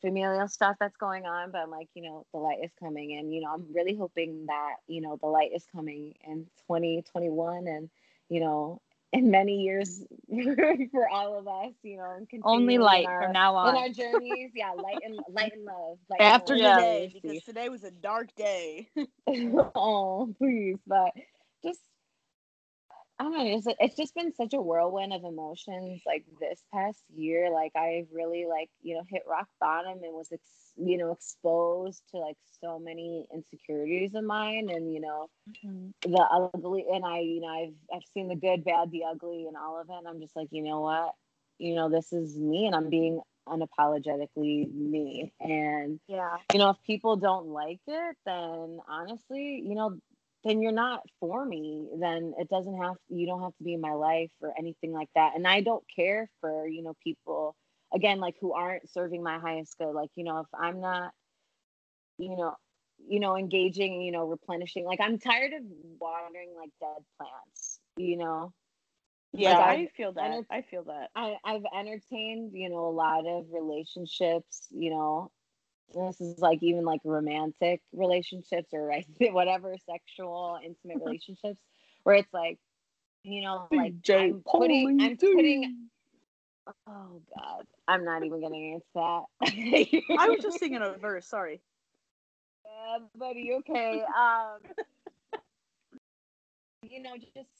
[0.00, 1.50] familial stuff that's going on.
[1.50, 4.46] But I'm like, you know, the light is coming, and you know, I'm really hoping
[4.46, 7.90] that you know the light is coming in 2021, and
[8.28, 8.80] you know,
[9.12, 10.02] in many years
[10.92, 13.82] for all of us, you know, and Only light our, from now on in on.
[13.82, 15.98] our journeys, yeah, light and light and love.
[16.08, 18.88] Light and After love, today, because today was a dark day.
[19.74, 20.76] oh, please.
[20.86, 21.12] But
[21.64, 21.80] just,
[23.20, 23.44] I don't know.
[23.44, 27.50] It's, it's just been such a whirlwind of emotions like this past year.
[27.52, 32.02] Like, I've really, like, you know, hit rock bottom and was, ex- you know, exposed
[32.12, 35.26] to like so many insecurities of mine and, you know,
[35.66, 36.10] mm-hmm.
[36.10, 36.86] the ugly.
[36.90, 39.90] And I, you know, I've, I've seen the good, bad, the ugly, and all of
[39.90, 39.98] it.
[39.98, 41.12] And I'm just like, you know what?
[41.58, 45.30] You know, this is me and I'm being unapologetically me.
[45.40, 46.38] And, Yeah.
[46.54, 49.98] you know, if people don't like it, then honestly, you know,
[50.44, 53.80] then you're not for me then it doesn't have you don't have to be in
[53.80, 57.54] my life or anything like that and i don't care for you know people
[57.94, 61.12] again like who aren't serving my highest good like you know if i'm not
[62.18, 62.54] you know
[63.08, 65.62] you know engaging you know replenishing like i'm tired of
[66.00, 68.52] watering like dead plants you know
[69.32, 70.40] Yeah, Like, I feel that.
[70.40, 71.10] enter- I feel that.
[71.14, 75.30] I, I've entertained, you know, a lot of relationships, you know,
[75.94, 81.60] this is like even like romantic relationships or I whatever sexual intimate relationships
[82.04, 82.58] where it's like,
[83.24, 85.88] you know, like I'm putting I'm putting
[86.88, 89.22] oh god, I'm not even gonna answer that.
[90.16, 91.26] I was just singing a verse.
[91.26, 91.60] Sorry.
[92.64, 94.02] Yeah, buddy, okay.
[94.02, 94.58] Um
[96.82, 97.50] you know, just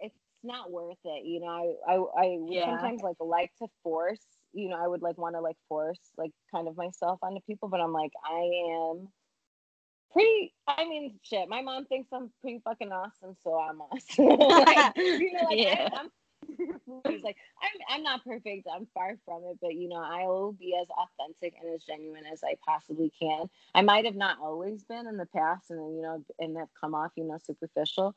[0.00, 1.24] it's not worth it.
[1.24, 2.64] You know, I I, I Yeah.
[2.64, 6.32] sometimes like like to force, you know, I would like want to like force like
[6.52, 9.08] kind of myself onto people, but I'm like, I am
[10.12, 14.26] pretty I mean shit, my mom thinks I'm pretty fucking awesome, so I'm awesome.
[14.66, 15.88] like, you know, like Yeah.
[15.92, 16.10] I, I'm
[17.06, 18.66] He's like, I'm, I'm not perfect.
[18.72, 22.24] I'm far from it, but you know, I will be as authentic and as genuine
[22.30, 23.48] as I possibly can.
[23.74, 26.68] I might have not always been in the past, and then you know, and have
[26.80, 28.14] come off, you know, superficial.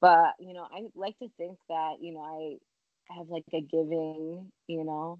[0.00, 4.50] But you know, I like to think that you know, I have like a giving,
[4.66, 5.18] you know,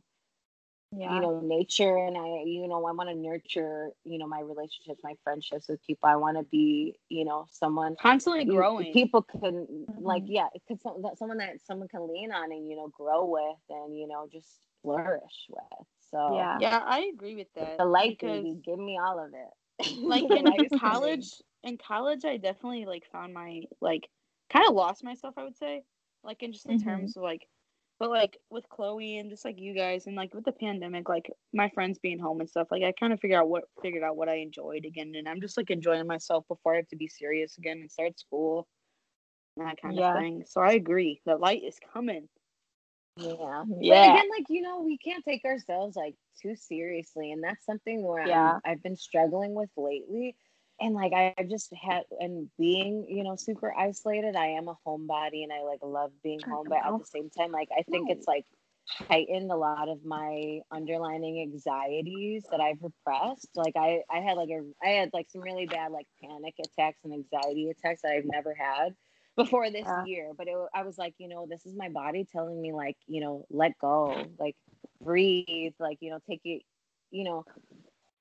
[0.93, 1.09] Yeah.
[1.09, 5.01] you know, nature, and I, you know, I want to nurture, you know, my relationships,
[5.03, 6.09] my friendships with people.
[6.09, 9.09] I want to be, you know, someone Constantly growing.
[9.09, 10.27] people can like Mhm.
[10.27, 10.81] yeah it could
[11.17, 14.61] someone that someone can lean on and you know grow with and you know just
[14.83, 16.61] flourish with so Yeah.
[16.61, 17.79] Yeah, I agree with that.
[17.79, 21.79] the light because, baby give me all of it like The in light college, in
[21.79, 24.09] college, I definitely like found my like
[24.51, 25.35] kind of lost myself.
[25.37, 25.85] I would say,
[26.23, 26.79] like in just in Mhm.
[26.79, 27.49] terms of like,
[28.03, 31.31] but like with Chloe and just like you guys and like with the pandemic, like
[31.55, 32.67] my friends being home and stuff.
[32.73, 35.41] Like I kind of figured out what figured out what I enjoyed again, and I'm
[35.41, 38.67] just like enjoying myself before I have to be serious again and start school.
[39.57, 40.17] and That kind Yeah.
[40.17, 40.43] of thing.
[40.49, 41.21] So I agree.
[41.27, 42.29] The light is coming.
[43.19, 44.05] yeah Yeah.
[44.05, 48.03] but again like you know we can't take ourselves like too seriously and that's something
[48.03, 48.55] where Yeah.
[48.55, 50.35] I'm, i've been struggling with lately
[50.81, 55.43] and like I- just had and being you know super isolated i am a homebody
[55.43, 58.27] and i like love being home but at the same time like i think it's
[58.27, 58.45] like
[59.09, 63.49] heightened a lot of my underlining anxieties that I've repressed.
[63.55, 66.99] Like I, I had like a, I had like some really bad like panic attacks
[67.05, 68.95] and anxiety attacks that I've never had
[69.37, 70.05] before this Yeah.
[70.05, 70.33] year.
[70.37, 73.21] But it, I was like, you know, this is my body telling me like, you
[73.21, 74.57] know, let go, like
[75.01, 76.63] breathe, like you know, take it,
[77.11, 77.45] you know,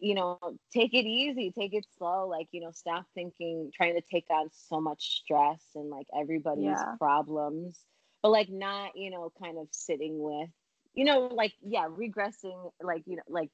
[0.01, 0.39] you know,
[0.73, 4.49] take it easy, take it slow, like you know, stop thinking, trying to take on
[4.51, 6.97] so much stress and like everybody's Yeah.
[6.99, 7.85] problems
[8.23, 10.49] but like not you know kind of sitting with
[10.93, 13.49] you know like yeah regressing like you know like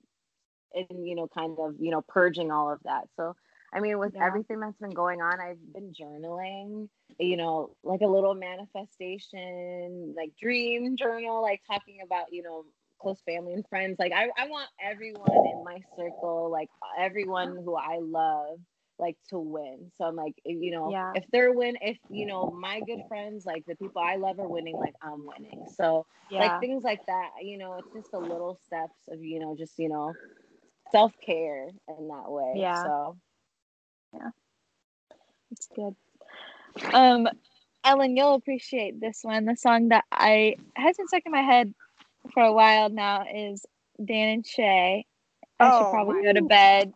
[0.74, 3.36] and you know kind of you know purging all of that so
[3.74, 4.22] i mean with Yeah.
[4.22, 6.90] everything that's been going on i've been journaling
[7.20, 12.66] you know like a little manifestation like dream journal like talking about you know
[13.00, 16.70] close family and friends like i, I want everyone in my circle like
[17.00, 18.60] everyone who i love
[19.00, 19.92] like to win.
[19.98, 21.14] So I'm like, you know, Yeah.
[21.14, 24.48] if they're win, if you know my good friends, like the people I love are
[24.48, 25.66] winning, like I'm winning.
[25.76, 26.42] So Yeah.
[26.42, 29.78] like things like that, you know, it's just the little steps of you know, just
[29.78, 30.14] you know,
[30.92, 32.54] self care in that way.
[32.56, 32.84] Yeah.
[32.84, 33.18] So
[34.14, 34.30] yeah.
[35.52, 35.96] It's good.
[36.94, 37.28] Um,
[37.84, 39.46] Ellen, you'll appreciate this one.
[39.46, 41.74] The song that I has been stuck in my head
[42.34, 43.66] for a while now is
[44.04, 45.06] Dan and Shay.
[45.60, 46.94] I should Oh, probably go to bed.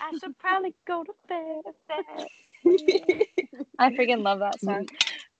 [0.00, 1.62] I should probably go to bed.
[1.88, 3.22] bed.
[3.78, 4.88] I freaking love that song.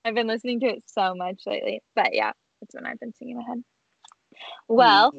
[0.05, 1.81] I've been listening to it so much lately.
[1.95, 3.63] But yeah, that's when I've been singing in my head.
[4.69, 5.13] Well.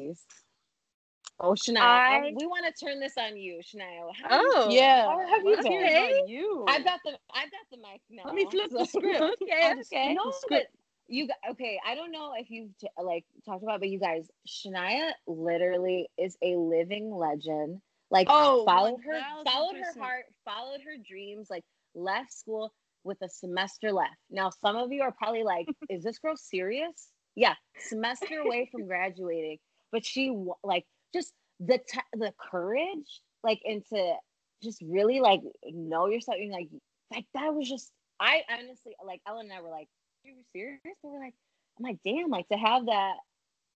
[1.40, 4.10] Oh, Shania, I- we want to turn this on you, Shania.
[4.22, 5.06] How oh Yeah.
[5.08, 5.82] How have you let's been?
[5.88, 6.64] about you.
[6.68, 8.22] I've got the I've got the mic now.
[8.26, 9.20] Let me flip the script.
[9.42, 10.14] okay, just- okay.
[10.14, 10.70] No, the but script.
[11.08, 11.78] You okay?
[11.86, 16.36] I don't know if you've t- like talked about, but you guys, Shania literally is
[16.42, 17.80] a living legend.
[18.10, 19.44] Like Oh, followed her, 1000%.
[19.44, 21.48] followed her heart, followed her dreams.
[21.50, 22.72] Like left school
[23.04, 24.16] with a semester left.
[24.30, 28.86] Now, some of you are probably like, "Is this girl serious?" Yeah, semester away from
[28.86, 29.58] graduating,
[29.92, 30.84] but she like
[31.14, 34.14] just the t- the courage, like into
[34.62, 36.38] just really like know yourself.
[36.40, 36.68] And like
[37.12, 39.88] like that was just I honestly like Ellen and I were like,
[40.24, 41.34] "You were serious?" But we're like,
[41.78, 43.14] I'm like, damn, like to have that.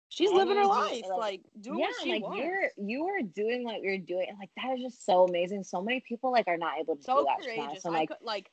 [0.09, 2.39] She's living her life, like, doing yeah, what she like wants.
[2.39, 4.27] you're you are doing what you're doing.
[4.29, 5.63] and, Like that is just so amazing.
[5.63, 7.39] So many people like are not able to so do that.
[7.45, 7.55] Shana.
[7.65, 7.83] courageous.
[7.83, 8.49] So I like, could like,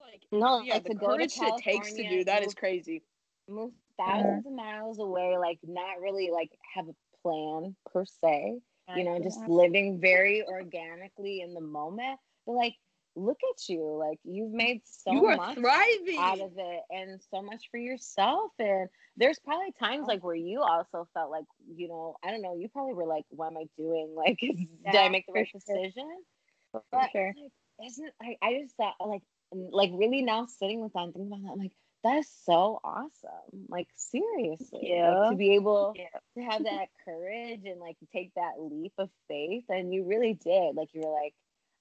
[0.00, 2.48] like no, yeah, like the to go to courage it takes to do that is
[2.48, 3.02] move- crazy.
[3.48, 8.60] move thousands of miles away, like not really like have a plan per se.
[8.96, 12.18] you know, just living very organically in the moment.
[12.46, 12.74] But like
[13.18, 13.96] look at you.
[13.98, 16.18] Like you've made so you much thriving.
[16.18, 18.52] out of it and so much for yourself.
[18.58, 20.12] And there's probably times oh.
[20.12, 21.44] like where you also felt like,
[21.74, 24.14] you know, I don't know, you probably were like, what am I doing?
[24.16, 25.60] Like, is, did I make the right sure.
[25.60, 26.08] decision?
[26.72, 27.34] For But sure.
[27.36, 31.28] like, isn't I, I just thought like like really now sitting with that and thinking
[31.32, 31.72] about that, I'm like,
[32.04, 33.66] that is so awesome.
[33.68, 34.92] Like seriously.
[35.00, 36.18] Like, to be able Yeah.
[36.36, 39.64] to have that courage and like take that leap of faith.
[39.68, 40.74] And you really did.
[40.76, 41.34] Like you were like,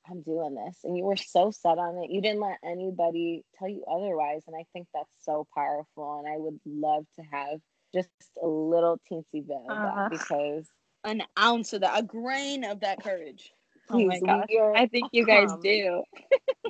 [0.10, 0.80] I'm doing this.
[0.84, 2.12] And you were so set on it.
[2.12, 4.44] You didn't let anybody tell you otherwise.
[4.48, 6.20] And I think that's so powerful.
[6.20, 7.60] And I would love to have
[7.94, 8.10] just
[8.42, 10.68] a little teensy bit of Uh, that because
[11.04, 13.54] An ounce of that, a grain of that courage.
[13.90, 14.50] Oh my please, gosh.
[14.76, 16.04] I think you guys um, do.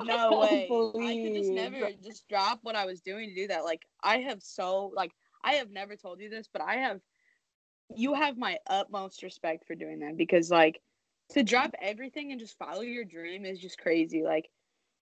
[0.04, 0.70] No way.
[1.02, 3.64] I could just never just drop what I was doing to do that.
[3.64, 5.12] Like I have so like
[5.44, 7.00] I have never told you this, but I have
[7.96, 10.80] you have my utmost respect for doing that because like
[11.32, 14.24] to drop everything and just follow your dream is just crazy.
[14.24, 14.50] Like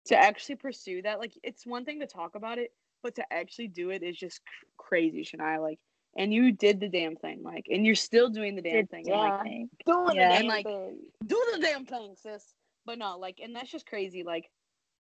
[0.08, 2.72] to actually pursue that, like it's one thing to talk about it,
[3.04, 5.62] but to actually do it is just cr- crazy, Shania.
[5.62, 5.80] Like
[6.18, 9.12] and you did the damn thing, like and you're still doing the damn Did thing.
[9.12, 9.44] and, like, yeah.
[9.44, 9.70] thing.
[9.86, 10.30] doing Yeah.
[10.30, 10.98] the And, damn like, thing.
[11.26, 12.54] do the damn thing, sis.
[12.86, 14.24] But no, like, and that's just crazy.
[14.24, 14.50] Like,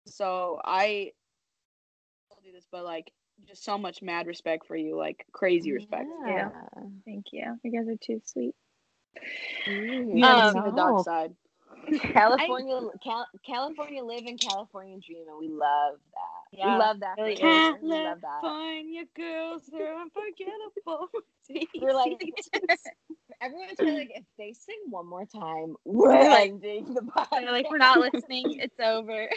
[0.06, 1.12] so I
[2.30, 3.10] told you this, but like,
[3.46, 6.08] just so much mad respect for you, like crazy respect.
[6.26, 6.50] Yeah.
[7.04, 7.56] Thank you.
[7.62, 8.54] You guys are too sweet.
[9.66, 11.34] Mm, You haven't Um, seen the dark side.
[12.12, 16.56] California, Cal- California live and California dream, and we love that.
[16.58, 17.14] Yeah, we love that.
[17.18, 17.62] really for is.
[17.62, 17.78] sure.
[17.82, 18.40] We love that.
[18.42, 21.08] California girls, they're unforgettable.
[21.80, 22.20] We're like,
[23.40, 27.50] everyone's probably like, if they sing one more time, we're ending the podcast.
[27.50, 28.58] Like, we're not listening.
[28.60, 29.28] It's over.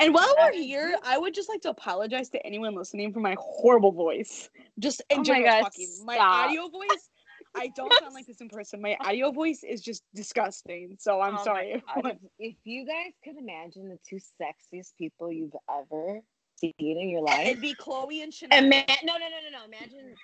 [0.00, 3.36] and while we're here, I would just like to apologize to anyone listening for my
[3.38, 4.48] horrible voice.
[4.78, 5.88] Just in Oh my general gosh, talking.
[6.06, 7.10] My audio voice,
[7.58, 8.80] I don't sound like this in person.
[8.80, 10.96] My audio voice is just disgusting.
[10.98, 11.82] So I'm Oh sorry.
[12.38, 16.20] If, you guys could imagine the two sexiest people you've ever
[16.56, 18.58] seen in your life, It'd be Chloe and Chanel.
[18.58, 19.64] Ima- no, no, no, no, no.
[19.66, 20.14] Imagine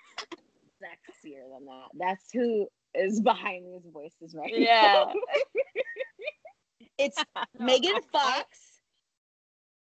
[0.83, 1.89] sexier than that.
[1.99, 5.05] That's who is behind these voices right Yeah.
[5.07, 5.13] now.
[6.99, 7.23] It's
[7.59, 8.47] Megan Fox,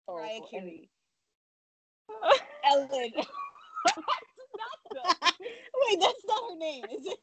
[0.09, 0.91] Oh, Mariah and Carey.
[2.65, 3.13] Ellen.
[5.41, 7.19] Wait, that's not her name, is it?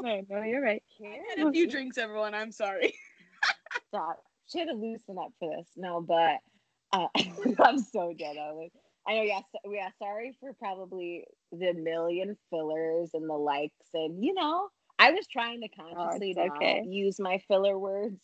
[0.00, 0.82] no, no, you're right.
[1.04, 2.34] I had a few drinks, everyone.
[2.34, 2.94] I'm sorry.
[3.88, 4.22] Stop.
[4.46, 5.68] She had to loosen up for this.
[5.76, 6.38] No, but
[6.92, 7.08] uh,
[7.62, 8.36] I'm so dead.
[8.38, 9.22] I know.
[9.22, 9.88] Yeah, so, yeah.
[9.98, 14.68] Sorry for probably the million fillers and the likes, and you know,
[14.98, 16.84] I was trying to consciously it's not okay.
[16.86, 18.20] use my filler words,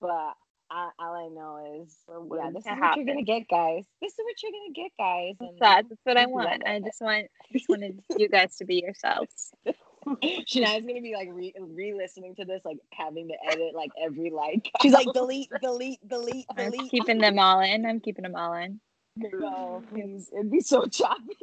[0.00, 0.34] but
[0.74, 3.84] I, all I know is, yeah, this is to what you're gonna get, guys.
[4.02, 5.36] This is what you're gonna get, guys.
[5.38, 6.66] And That's, that's what I want.
[6.66, 9.52] I just want, I just wanted you guys to be yourselves.
[10.06, 14.68] Shania's gonna be like re- re-listening to this, like having to edit like every like.
[14.82, 16.90] She's like, delete, delete, delete, I'm delete.
[16.90, 17.86] keeping them all in.
[17.86, 18.80] I'm keeping them all in.
[19.16, 19.80] No.
[19.94, 21.36] It'd be so choppy.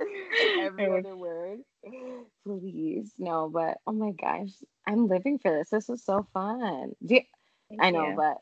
[0.60, 1.58] Every would- other word.
[2.46, 3.12] Please.
[3.18, 4.50] No, but oh my gosh.
[4.86, 5.70] I'm living for this.
[5.70, 6.92] This is so fun.
[7.04, 8.16] Do you- I know, you.
[8.16, 8.38] but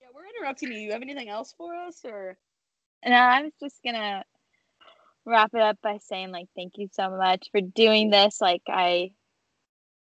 [0.00, 0.78] Yeah, we're interrupting you.
[0.78, 2.36] You have anything else for us, or
[3.06, 4.24] No, I was just gonna
[5.24, 8.40] wrap it up by saying like thank you so much for doing this.
[8.40, 9.12] Like I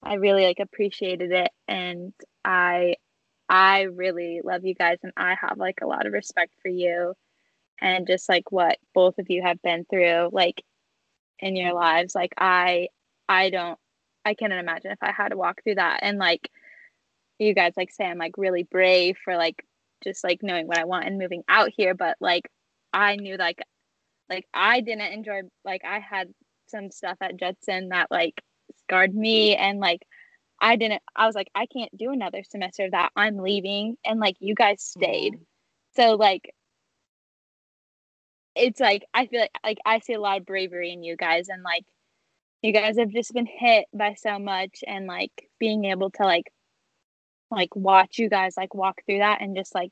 [0.02, 2.14] I really like appreciated it and
[2.46, 2.96] I
[3.50, 7.14] I really love you guys and I have like a lot of respect for you
[7.82, 10.64] and just like what both of you have been through like
[11.40, 12.16] in your lives.
[12.16, 12.90] Like I
[13.28, 13.80] I don't
[14.26, 16.50] I cannot imagine if I had to walk through that and like
[17.40, 19.66] you guys like say I'm like really brave for like
[20.04, 22.50] just like knowing what I want and moving out here, but like
[22.94, 23.60] I knew like
[24.30, 26.34] like I didn't enjoy like I had
[26.68, 28.42] some stuff at Judson that like
[28.84, 30.06] scarred me and like
[30.62, 33.12] I didn't I was like I can't do another semester of that.
[33.16, 35.34] I'm leaving and like you guys stayed.
[35.34, 35.44] Mm-hmm.
[35.96, 36.54] So like
[38.56, 41.50] it's like I feel like like I see a lot of bravery in you guys
[41.50, 41.86] and like
[42.62, 46.52] you guys have just been hit by so much and like being able to like
[47.52, 49.92] like watch you guys like walk through that and just like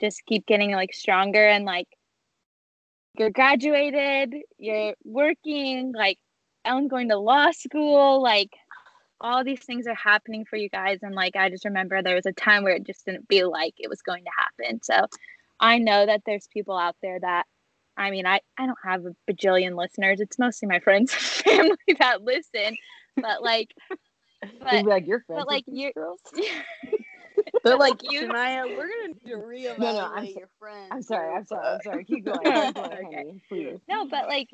[0.00, 1.88] just keep getting like stronger and like
[3.18, 6.18] you're graduated, you're working, like
[6.64, 8.50] Ellen going to law school, like
[9.20, 11.00] all these things are happening for you guys.
[11.02, 13.74] And like I just remember there was a time where it just didn't feel like
[13.78, 14.80] it was going to happen.
[14.82, 15.06] So
[15.58, 17.46] I know that there's people out there that
[18.00, 20.20] I mean I, I don't have a bajillion listeners.
[20.20, 22.76] It's mostly my friends and family that listen.
[23.16, 23.68] But like
[24.42, 26.20] They'd but like you're friends but like you girls.
[27.64, 30.88] they're like, You- Shania, we're gonna need to reevaluate No, no, I'm so- your friends.
[30.90, 32.04] I'm sorry, I'm sorry, I'm sorry.
[32.04, 32.38] Keep going.
[32.42, 33.16] Keep going, Okay.
[33.16, 33.78] honey, please.
[33.88, 34.48] No, but like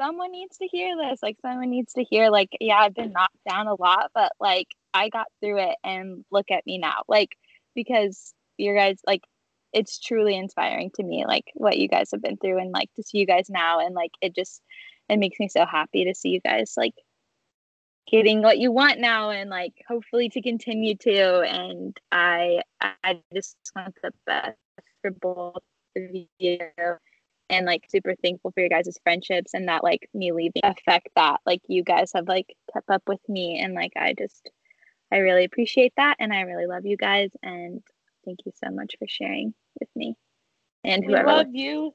[0.00, 1.20] someone needs to hear this.
[1.22, 4.68] Like someone needs to hear like yeah, I've been knocked down a lot, but like
[4.94, 7.02] I got through it and look at me now.
[7.08, 7.30] Like
[7.74, 9.22] because you guys like
[9.72, 13.02] it's truly inspiring to me like what you guys have been through and like to
[13.02, 14.62] see you guys now and like it just
[15.08, 16.94] it makes me so happy to see you guys like
[18.10, 23.56] getting what you want now and like hopefully to continue to and i i just
[23.74, 24.56] want the best
[25.00, 25.62] for both
[25.96, 26.02] of
[26.38, 26.58] you
[27.50, 31.40] and like super thankful for your guys' friendships and that like me leaving affect that
[31.46, 34.50] like you guys have like kept up with me and like i just
[35.12, 37.82] i really appreciate that and i really love you guys and
[38.24, 40.16] thank you so much for sharing with me
[40.84, 41.26] and whoever.
[41.26, 41.94] We love you.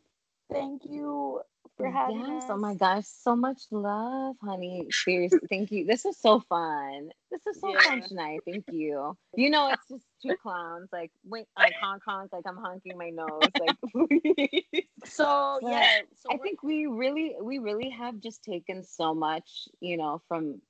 [0.52, 1.42] Thank you
[1.78, 2.44] for having yes.
[2.44, 2.50] us.
[2.50, 4.88] Oh my gosh, so much love, honey.
[4.90, 5.86] Seriously, thank you.
[5.86, 7.10] This was so fun.
[7.32, 8.40] This is so fun tonight.
[8.46, 9.16] Thank you.
[9.36, 13.10] You know, it's just two clowns, like wink, like honk honk, like I'm honking my
[13.10, 13.76] nose, like.
[15.06, 19.70] So But yeah, so I think we really, we really have just taken so much,
[19.80, 20.62] you know, from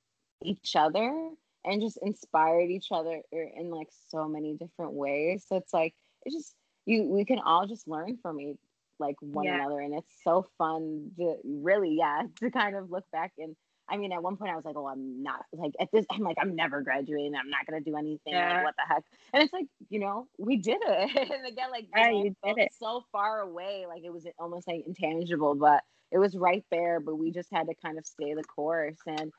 [0.42, 1.30] each other
[1.64, 5.44] and just inspired each other in like so many different ways.
[5.48, 5.94] So it's like
[6.24, 6.54] it's just
[6.86, 8.56] you, we can all just learn from each
[8.98, 9.56] like one Yeah.
[9.56, 13.56] another, and it's so fun to really, yeah, to kind of look back and.
[13.90, 16.04] I mean, at one point I was like, "Oh, I'm not like at this.
[16.10, 17.34] I'm like, I'm never graduating.
[17.34, 18.34] I'm not gonna do anything.
[18.34, 18.56] Yeah.
[18.56, 19.02] Like, what the heck?"
[19.32, 21.16] And it's like, you know, we did it.
[21.32, 22.74] and again, like, Yeah, you did it.
[22.78, 27.00] so far away, like it was almost like intangible, but it was right there.
[27.00, 29.32] But we just had to kind of stay the course, and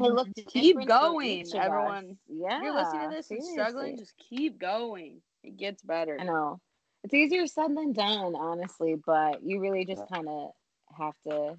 [0.00, 0.16] it mm-hmm.
[0.16, 1.54] looked Keep going, each us.
[1.54, 2.18] everyone.
[2.28, 5.20] Yeah, if you're listening to this and struggling, just keep going.
[5.44, 6.16] It gets better.
[6.20, 6.60] I know
[7.04, 10.50] it's easier said than done, honestly, but you really just kind of
[10.96, 11.56] have to,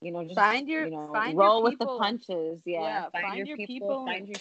[0.00, 2.62] you know, just Find your- you know, find your roll with the punches.
[2.64, 4.40] Yeah, Yeah, find your people find your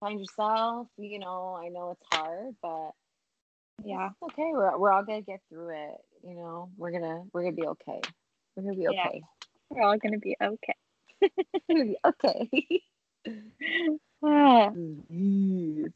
[0.00, 0.88] find yourself.
[0.96, 2.92] You know, I know it's hard, but
[3.84, 4.50] yeah it's okay.
[4.52, 5.96] We're we're all gonna get through it.
[6.22, 8.00] You know, we're gonna we're gonna be okay.
[8.56, 9.08] We're gonna be Yeah.
[9.08, 9.22] okay.
[9.70, 10.83] we're all gonna be okay We're gonna be
[12.04, 12.50] okay.
[14.22, 15.92] Ah, Yes.